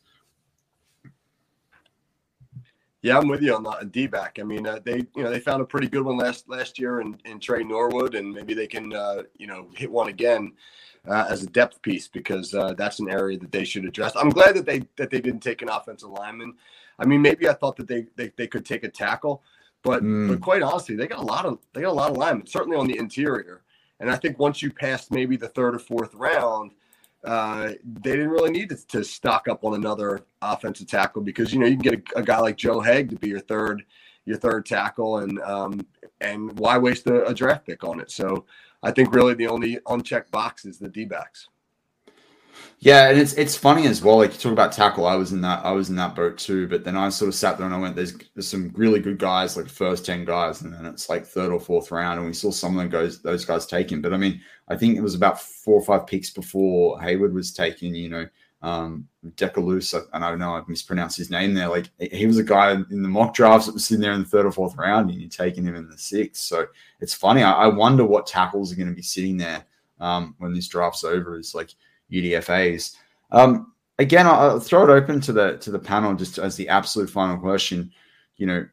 Yeah, 3.01 3.19
I'm 3.19 3.29
with 3.29 3.43
you 3.43 3.55
on 3.55 3.63
that 3.63 3.93
D 3.93 4.09
back. 4.09 4.39
I 4.41 4.43
mean, 4.43 4.67
uh, 4.67 4.81
they 4.85 5.07
you 5.15 5.23
know 5.23 5.31
they 5.31 5.39
found 5.39 5.63
a 5.63 5.67
pretty 5.67 5.87
good 5.87 6.03
one 6.03 6.17
last 6.17 6.49
last 6.49 6.81
year 6.81 7.01
in, 7.01 7.17
in 7.27 7.39
Tre 7.39 7.63
Norwood, 7.63 8.17
and 8.17 8.35
maybe 8.35 8.55
they 8.55 8.67
can 8.67 8.93
uh, 8.93 9.23
you 9.37 9.47
know 9.47 9.69
hit 9.77 9.89
one 9.89 10.09
again 10.09 10.55
uh, 11.07 11.27
as 11.29 11.43
a 11.43 11.47
depth 11.47 11.81
piece 11.83 12.09
because 12.09 12.55
uh, 12.55 12.75
that's 12.75 12.99
an 13.01 13.11
area 13.11 13.39
that 13.39 13.53
they 13.53 13.65
should 13.65 13.85
address. 13.85 14.13
I'm 14.17 14.31
glad 14.31 14.57
that 14.57 14.67
they 14.67 14.83
that 14.97 15.11
they 15.11 15.21
didn't 15.21 15.41
take 15.41 15.63
an 15.63 15.69
offensive 15.69 16.11
lineman. 16.11 16.55
I 16.99 17.07
mean, 17.07 17.23
maybe 17.23 17.49
I 17.49 17.53
thought 17.55 17.77
that 17.77 17.89
they 17.89 18.07
they, 18.17 18.33
they 18.37 18.47
could 18.47 18.65
take 18.65 18.85
a 18.85 18.89
tackle, 18.89 19.43
but 19.83 20.03
Mm. 20.03 20.29
but 20.29 20.41
quite 20.41 20.63
honestly, 20.63 20.97
they 20.97 21.07
got 21.07 21.21
a 21.21 21.23
lot 21.23 21.45
of 21.47 21.59
they 21.73 21.83
got 21.83 21.91
a 21.91 21.93
lot 21.93 22.11
of 22.11 22.17
linemen, 22.17 22.47
certainly 22.47 22.77
on 22.77 22.87
the 22.87 22.99
interior. 22.99 23.63
And 24.01 24.11
I 24.11 24.17
think 24.17 24.39
once 24.39 24.63
you 24.63 24.71
pass 24.71 25.11
maybe 25.11 25.37
the 25.37 25.49
third 25.49 25.75
or 25.75 25.79
fourth 25.81 26.15
round, 26.15 26.71
uh, 27.25 27.73
they 27.85 28.13
didn't 28.13 28.31
really 28.31 28.51
need 28.51 28.69
to, 28.69 28.87
to 28.89 29.03
stock 29.03 29.49
up 29.49 29.65
on 29.65 29.75
another 29.75 30.21
offensive 30.41 30.87
tackle 30.87 31.21
because 31.23 31.53
you 31.53 31.59
know 31.59 31.67
you 31.67 31.77
can 31.77 31.83
get 31.83 31.95
a, 32.15 32.21
a 32.21 32.23
guy 32.23 32.39
like 32.39 32.57
Joe 32.57 32.81
Haeg 32.81 33.11
to 33.11 33.17
be 33.17 33.29
your 33.29 33.41
third 33.41 33.85
your 34.25 34.37
third 34.37 34.67
tackle, 34.67 35.19
and 35.19 35.41
um, 35.41 35.81
and 36.21 36.57
why 36.59 36.79
waste 36.79 37.07
a, 37.07 37.27
a 37.27 37.35
draft 37.35 37.67
pick 37.67 37.83
on 37.83 37.99
it? 37.99 38.11
So 38.11 38.45
I 38.83 38.91
think 38.93 39.15
really 39.15 39.35
the 39.35 39.49
only 39.49 39.79
unchecked 39.89 40.31
box 40.31 40.65
is 40.65 40.79
the 40.79 40.89
D 40.89 41.05
backs. 41.05 41.49
Yeah, 42.81 43.09
and 43.09 43.19
it's 43.19 43.33
it's 43.33 43.57
funny 43.57 43.87
as 43.87 44.03
well. 44.03 44.19
Like 44.19 44.33
you 44.33 44.39
talk 44.39 44.53
about 44.53 44.73
tackle, 44.73 45.07
I 45.07 45.17
was 45.17 45.33
in 45.33 45.41
that 45.41 45.65
I 45.65 45.73
was 45.73 45.91
in 45.91 45.97
that 45.97 46.15
boat 46.15 46.39
too. 46.39 46.69
But 46.69 46.85
then 46.85 46.97
I 46.97 47.09
sort 47.09 47.29
of 47.29 47.35
sat 47.35 47.57
there 47.57 47.67
and 47.67 47.75
I 47.75 47.79
went, 47.79 47.97
"There's 47.97 48.17
there's 48.35 48.49
some 48.49 48.73
really 48.75 49.01
good 49.01 49.19
guys, 49.19 49.57
like 49.57 49.69
first 49.69 50.07
ten 50.07 50.25
guys, 50.25 50.63
and 50.63 50.73
then 50.73 50.87
it's 50.87 51.09
like 51.09 51.27
third 51.27 51.51
or 51.51 51.59
fourth 51.59 51.91
round, 51.91 52.19
and 52.19 52.27
we 52.27 52.35
saw 52.35 52.51
some 52.53 52.77
of 52.77 52.79
them 52.79 52.89
goes 52.89 53.21
those 53.21 53.45
guys 53.45 53.67
taken. 53.67 54.01
But 54.01 54.15
I 54.15 54.17
mean, 54.17 54.41
I 54.69 54.77
think 54.77 54.97
it 54.97 55.03
was 55.03 55.17
about 55.17 55.41
four 55.41 55.75
or 55.75 55.85
five 55.85 56.07
picks 56.07 56.31
before 56.31 56.99
Heyward 57.01 57.33
was 57.33 57.53
taken. 57.53 57.95
You 57.97 58.11
know, 58.11 58.27
um, 58.63 59.07
Decalus, 59.37 59.95
and 60.13 60.25
I 60.25 60.31
don't 60.31 60.39
know, 60.39 60.55
I've 60.55 60.69
mispronounced 60.69 61.17
his 61.17 61.31
name 61.31 61.55
there. 61.55 61.69
Like 61.69 61.91
he- 61.99 62.09
he 62.09 62.27
was 62.27 62.39
a 62.39 62.43
guy 62.43 62.73
in 62.73 63.03
the 63.03 63.09
mock 63.09 63.35
drafts 63.35 63.67
that 63.67 63.75
was 63.75 63.85
sitting 63.85 64.01
there 64.03 64.13
in 64.13 64.21
the 64.21 64.29
third 64.29 64.47
or 64.47 64.53
fourth 64.53 64.77
round, 64.77 65.11
and 65.11 65.21
you're 65.21 65.31
taking 65.31 65.65
him 65.65 65.77
in 65.77 65.89
the 65.89 65.99
sixth. 65.99 66.43
So 66.43 66.67
it's 67.01 67.15
funny. 67.15 67.43
I, 67.43 67.53
I 67.53 67.67
wonder 67.69 68.05
what 68.05 68.27
tackles 68.27 68.73
are 68.73 68.77
going 68.77 68.89
to 68.89 68.95
be 68.95 69.03
sitting 69.03 69.37
there 69.37 69.65
um, 70.01 70.35
when 70.39 70.53
this 70.55 70.69
draft's 70.69 71.05
over. 71.05 71.39
Is 71.39 71.55
like 71.55 71.71
UDFA's. 72.11 72.97
Um, 73.31 73.73
again, 73.99 74.27
I'll, 74.27 74.41
I'll 74.41 74.61
throw 74.61 74.85
it 74.85 74.91
open 74.91 75.21
to 75.23 75.33
the 75.33 75.59
to 75.59 75.71
the 75.71 75.79
panel 75.79 76.15
just 76.15 76.39
as 76.39 76.57
the 76.57 76.69
absolute 76.69 77.11
final 77.11 77.37
question. 77.39 77.93
You 78.37 78.47
know, 78.47 78.69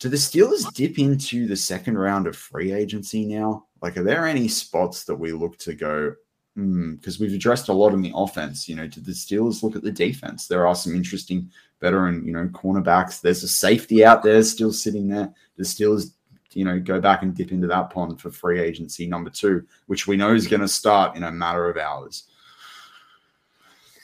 do 0.00 0.08
the 0.08 0.16
Steelers 0.16 0.72
dip 0.74 0.98
into 0.98 1.46
the 1.46 1.56
second 1.56 1.98
round 1.98 2.26
of 2.26 2.36
free 2.36 2.72
agency 2.72 3.26
now? 3.26 3.66
Like, 3.80 3.96
are 3.96 4.02
there 4.02 4.26
any 4.26 4.48
spots 4.48 5.04
that 5.04 5.14
we 5.14 5.32
look 5.32 5.58
to 5.58 5.74
go? 5.74 6.14
Because 6.54 7.18
we've 7.18 7.34
addressed 7.34 7.68
a 7.68 7.72
lot 7.72 7.94
in 7.94 8.02
the 8.02 8.12
offense. 8.14 8.68
You 8.68 8.76
know, 8.76 8.86
did 8.86 9.04
the 9.04 9.12
Steelers 9.12 9.62
look 9.62 9.74
at 9.74 9.82
the 9.82 9.90
defense? 9.90 10.46
There 10.46 10.66
are 10.66 10.74
some 10.74 10.94
interesting 10.94 11.50
veteran, 11.80 12.24
you 12.24 12.32
know, 12.32 12.46
cornerbacks. 12.48 13.20
There's 13.20 13.42
a 13.42 13.48
safety 13.48 14.04
out 14.04 14.22
there 14.22 14.42
still 14.42 14.72
sitting 14.72 15.08
there. 15.08 15.32
The 15.56 15.64
Steelers, 15.64 16.12
you 16.52 16.64
know, 16.64 16.78
go 16.78 17.00
back 17.00 17.22
and 17.22 17.34
dip 17.34 17.50
into 17.50 17.66
that 17.66 17.90
pond 17.90 18.20
for 18.20 18.30
free 18.30 18.60
agency 18.60 19.06
number 19.06 19.30
two, 19.30 19.66
which 19.86 20.06
we 20.06 20.16
know 20.16 20.32
is 20.32 20.46
going 20.46 20.60
to 20.60 20.68
start 20.68 21.16
in 21.16 21.24
a 21.24 21.32
matter 21.32 21.68
of 21.68 21.76
hours. 21.76 22.28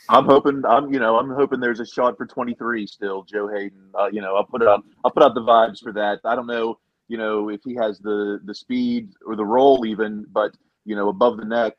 I'm 0.08 0.24
hoping 0.24 0.64
I'm 0.66 0.92
you 0.92 0.98
know 0.98 1.20
I'm 1.20 1.30
hoping 1.30 1.60
there's 1.60 1.78
a 1.78 1.86
shot 1.86 2.16
for 2.16 2.26
23 2.26 2.84
still 2.88 3.22
Joe 3.22 3.46
Haden. 3.46 3.90
Uh, 3.94 4.08
you 4.10 4.20
know 4.20 4.34
I'll 4.34 4.44
put 4.44 4.60
out 4.60 4.82
I'll 5.04 5.12
put 5.12 5.22
out 5.22 5.34
the 5.34 5.40
vibes 5.40 5.80
for 5.80 5.92
that. 5.92 6.18
I 6.24 6.34
don't 6.34 6.48
know 6.48 6.80
you 7.10 7.16
know, 7.16 7.48
if 7.48 7.60
he 7.64 7.74
has 7.74 7.98
the 7.98 8.40
the 8.44 8.54
speed 8.54 9.10
or 9.26 9.34
the 9.34 9.44
role 9.44 9.84
even, 9.84 10.24
but 10.30 10.56
you 10.84 10.94
know, 10.94 11.08
above 11.08 11.38
the 11.38 11.44
neck, 11.44 11.74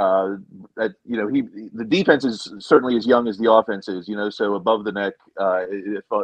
uh, 0.00 0.36
that 0.76 0.94
you 1.04 1.18
know, 1.18 1.28
he 1.28 1.42
the 1.74 1.84
defense 1.84 2.24
is 2.24 2.50
certainly 2.58 2.96
as 2.96 3.06
young 3.06 3.28
as 3.28 3.36
the 3.36 3.52
offense 3.52 3.86
is. 3.86 4.08
You 4.08 4.16
know, 4.16 4.30
so 4.30 4.54
above 4.54 4.84
the 4.84 4.92
neck, 4.92 5.12
uh, 5.38 5.64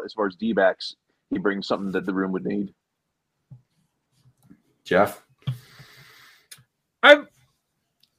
as 0.03 0.15
far 0.15 0.27
as 0.27 0.35
D 0.35 0.55
backs, 0.55 0.97
he 1.29 1.39
brings 1.39 1.69
something 1.69 1.93
that 1.93 2.07
the 2.07 2.15
room 2.15 2.33
would 2.33 2.47
need. 2.47 2.73
Jeff, 4.85 5.23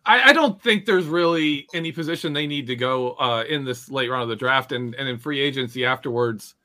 I, 0.07 0.29
I 0.29 0.33
don't 0.33 0.61
think 0.61 0.85
there's 0.85 1.05
really 1.05 1.67
any 1.73 1.91
position 1.91 2.33
they 2.33 2.47
need 2.47 2.67
to 2.67 2.75
go 2.75 3.13
uh, 3.13 3.43
in 3.49 3.65
this 3.65 3.89
late 3.89 4.09
round 4.09 4.23
of 4.23 4.29
the 4.29 4.35
draft 4.35 4.71
and, 4.71 4.93
and 4.95 5.09
in 5.09 5.17
free 5.17 5.39
agency 5.39 5.85
afterwards. 5.85 6.55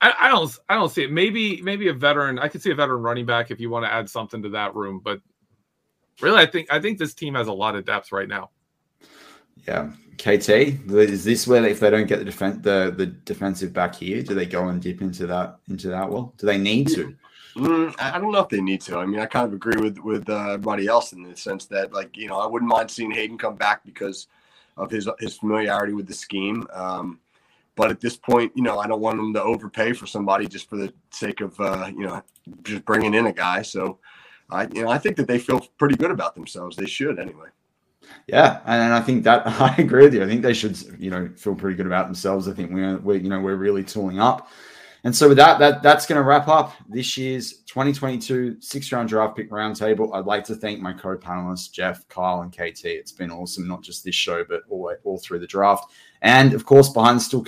I, 0.00 0.14
I, 0.18 0.28
don't 0.28 0.58
I 0.70 0.74
don't 0.74 0.88
see 0.88 1.04
it. 1.04 1.12
Maybe 1.12 1.60
maybe 1.62 1.88
a 1.88 1.92
veteran. 1.92 2.38
I 2.38 2.48
could 2.48 2.62
see 2.62 2.70
a 2.70 2.74
veteran 2.74 3.02
running 3.02 3.26
back 3.26 3.50
if 3.50 3.60
you 3.60 3.68
want 3.68 3.84
to 3.84 3.92
add 3.92 4.08
something 4.10 4.42
to 4.42 4.48
that 4.50 4.74
room. 4.74 5.00
But 5.04 5.20
really, 6.20 6.38
I 6.38 6.46
think 6.46 6.72
I 6.72 6.80
think 6.80 6.98
this 6.98 7.14
team 7.14 7.34
has 7.34 7.48
a 7.48 7.52
lot 7.52 7.76
of 7.76 7.84
depth 7.84 8.12
right 8.12 8.28
now. 8.28 8.50
Yeah, 9.66 9.90
KT 10.18 10.48
is 10.48 11.24
this 11.24 11.46
where 11.46 11.64
if 11.64 11.80
they 11.80 11.90
don't 11.90 12.06
get 12.06 12.20
the 12.20 12.24
defense 12.24 12.62
the 12.62 12.94
the 12.96 13.06
defensive 13.06 13.72
back 13.72 13.94
here, 13.94 14.22
do 14.22 14.34
they 14.34 14.46
go 14.46 14.68
and 14.68 14.80
dip 14.80 15.00
into 15.00 15.26
that 15.26 15.58
into 15.68 15.88
that 15.88 16.10
well? 16.10 16.34
Do 16.38 16.46
they 16.46 16.58
need 16.58 16.88
to? 16.88 17.14
Mm, 17.56 17.94
I 17.98 18.18
don't 18.18 18.32
know 18.32 18.40
if 18.40 18.50
they 18.50 18.60
need 18.60 18.82
to. 18.82 18.98
I 18.98 19.06
mean, 19.06 19.18
I 19.18 19.24
kind 19.24 19.46
of 19.46 19.54
agree 19.54 19.80
with 19.80 19.98
with 19.98 20.28
uh, 20.28 20.50
everybody 20.52 20.86
else 20.86 21.12
in 21.12 21.22
the 21.22 21.34
sense 21.36 21.64
that, 21.66 21.92
like, 21.92 22.14
you 22.16 22.28
know, 22.28 22.38
I 22.38 22.46
wouldn't 22.46 22.68
mind 22.68 22.90
seeing 22.90 23.10
Haden 23.10 23.38
come 23.38 23.56
back 23.56 23.84
because 23.84 24.28
of 24.76 24.90
his 24.90 25.08
his 25.20 25.38
familiarity 25.38 25.94
with 25.94 26.06
the 26.06 26.14
scheme. 26.14 26.66
Um, 26.72 27.18
but 27.74 27.90
at 27.90 28.00
this 28.00 28.16
point, 28.16 28.52
you 28.54 28.62
know, 28.62 28.78
I 28.78 28.86
don't 28.86 29.00
want 29.00 29.16
them 29.16 29.32
to 29.34 29.42
overpay 29.42 29.94
for 29.94 30.06
somebody 30.06 30.46
just 30.46 30.68
for 30.68 30.76
the 30.76 30.92
sake 31.10 31.40
of, 31.40 31.58
uh, 31.60 31.90
you 31.94 32.06
know, 32.06 32.22
just 32.62 32.84
bringing 32.84 33.14
in 33.14 33.26
a 33.26 33.32
guy. 33.32 33.62
So, 33.62 33.98
I, 34.50 34.66
you 34.72 34.82
know, 34.82 34.88
I 34.88 34.98
think 34.98 35.16
that 35.16 35.26
they 35.26 35.38
feel 35.38 35.60
pretty 35.78 35.96
good 35.96 36.10
about 36.10 36.34
themselves. 36.34 36.76
They 36.76 36.86
should 36.86 37.18
anyway. 37.18 37.48
Yeah, 38.26 38.60
and 38.66 38.94
I 38.94 39.00
think 39.00 39.24
that 39.24 39.46
I 39.46 39.74
agree 39.78 40.04
with 40.04 40.14
you. 40.14 40.22
I 40.22 40.26
think 40.26 40.42
they 40.42 40.54
should, 40.54 40.78
you 40.98 41.10
know, 41.10 41.28
feel 41.36 41.54
pretty 41.54 41.76
good 41.76 41.86
about 41.86 42.06
themselves. 42.06 42.48
I 42.48 42.52
think 42.52 42.72
we're, 42.72 42.98
we're 42.98 43.16
you 43.16 43.28
know, 43.28 43.40
we're 43.40 43.56
really 43.56 43.84
tooling 43.84 44.20
up. 44.20 44.48
And 45.04 45.14
so 45.14 45.28
with 45.28 45.36
that, 45.36 45.60
that 45.60 45.84
that's 45.84 46.04
going 46.04 46.16
to 46.16 46.24
wrap 46.24 46.48
up 46.48 46.72
this 46.88 47.16
year's 47.16 47.58
2022 47.66 48.56
six 48.60 48.90
round 48.90 49.08
draft 49.08 49.36
pick 49.36 49.52
roundtable. 49.52 50.12
I'd 50.12 50.24
like 50.24 50.42
to 50.46 50.56
thank 50.56 50.80
my 50.80 50.92
co-panelists 50.92 51.70
Jeff, 51.70 52.08
Kyle, 52.08 52.40
and 52.40 52.52
KT. 52.52 52.86
It's 52.86 53.12
been 53.12 53.30
awesome, 53.30 53.68
not 53.68 53.82
just 53.82 54.02
this 54.02 54.16
show, 54.16 54.42
but 54.42 54.62
all, 54.68 54.92
all 55.04 55.18
through 55.18 55.38
the 55.38 55.46
draft. 55.46 55.92
And 56.22 56.54
of 56.54 56.64
course, 56.64 56.88
behind 56.88 57.18
the 57.18 57.22
steel 57.22 57.44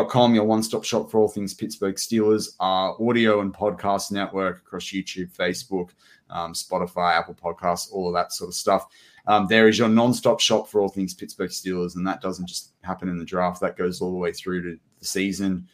com 0.00 0.34
your 0.34 0.44
one 0.44 0.62
stop 0.62 0.84
shop 0.84 1.10
for 1.10 1.20
all 1.20 1.28
things 1.28 1.52
Pittsburgh 1.52 1.96
Steelers, 1.96 2.54
our 2.60 2.96
audio 3.02 3.40
and 3.40 3.52
podcast 3.52 4.10
network 4.10 4.58
across 4.58 4.84
YouTube, 4.84 5.30
Facebook, 5.36 5.90
um, 6.30 6.54
Spotify, 6.54 7.16
Apple 7.18 7.34
Podcasts, 7.34 7.92
all 7.92 8.08
of 8.08 8.14
that 8.14 8.32
sort 8.32 8.48
of 8.48 8.54
stuff. 8.54 8.86
Um, 9.26 9.46
there 9.48 9.68
is 9.68 9.78
your 9.78 9.88
non 9.88 10.14
stop 10.14 10.40
shop 10.40 10.68
for 10.68 10.80
all 10.80 10.88
things 10.88 11.12
Pittsburgh 11.12 11.50
Steelers. 11.50 11.96
And 11.96 12.06
that 12.06 12.22
doesn't 12.22 12.48
just 12.48 12.72
happen 12.82 13.08
in 13.08 13.18
the 13.18 13.24
draft, 13.24 13.60
that 13.60 13.76
goes 13.76 14.00
all 14.00 14.12
the 14.12 14.18
way 14.18 14.32
through 14.32 14.62
to 14.62 14.78
the 14.98 15.04
season, 15.04 15.68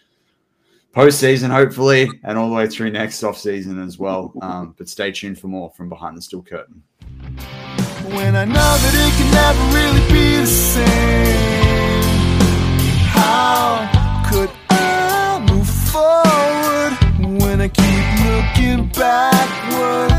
postseason, 0.93 1.51
hopefully, 1.51 2.11
and 2.25 2.37
all 2.37 2.49
the 2.49 2.57
way 2.57 2.67
through 2.67 2.91
next 2.91 3.23
offseason 3.23 3.87
as 3.87 3.99
well. 3.99 4.33
Um, 4.43 4.75
but 4.77 4.89
stay 4.89 5.13
tuned 5.13 5.39
for 5.39 5.47
more 5.47 5.71
from 5.71 5.89
Behind 5.89 6.17
the 6.17 6.23
Steel 6.23 6.43
Curtain. 6.43 6.83
When 8.09 8.35
I 8.35 8.45
know 8.45 8.55
that 8.55 8.95
it 8.95 9.13
can 9.17 9.31
never 9.33 9.63
really 9.77 10.03
be 10.13 10.37
the 10.41 10.47
same, 10.47 11.39
how? 13.11 13.98
could 14.31 14.51
I 14.69 15.45
move 15.51 15.69
forward 15.93 16.93
when 17.43 17.61
I 17.61 17.69
keep 17.69 18.07
looking 18.29 18.89
backward? 18.89 20.13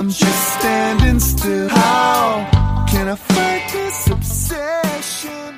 I'm 0.00 0.08
just 0.08 0.58
standing 0.58 1.18
still. 1.18 1.68
How 1.68 2.86
can 2.90 3.08
I 3.08 3.16
fight 3.16 3.70
this 3.72 4.10
obsession? 4.10 5.53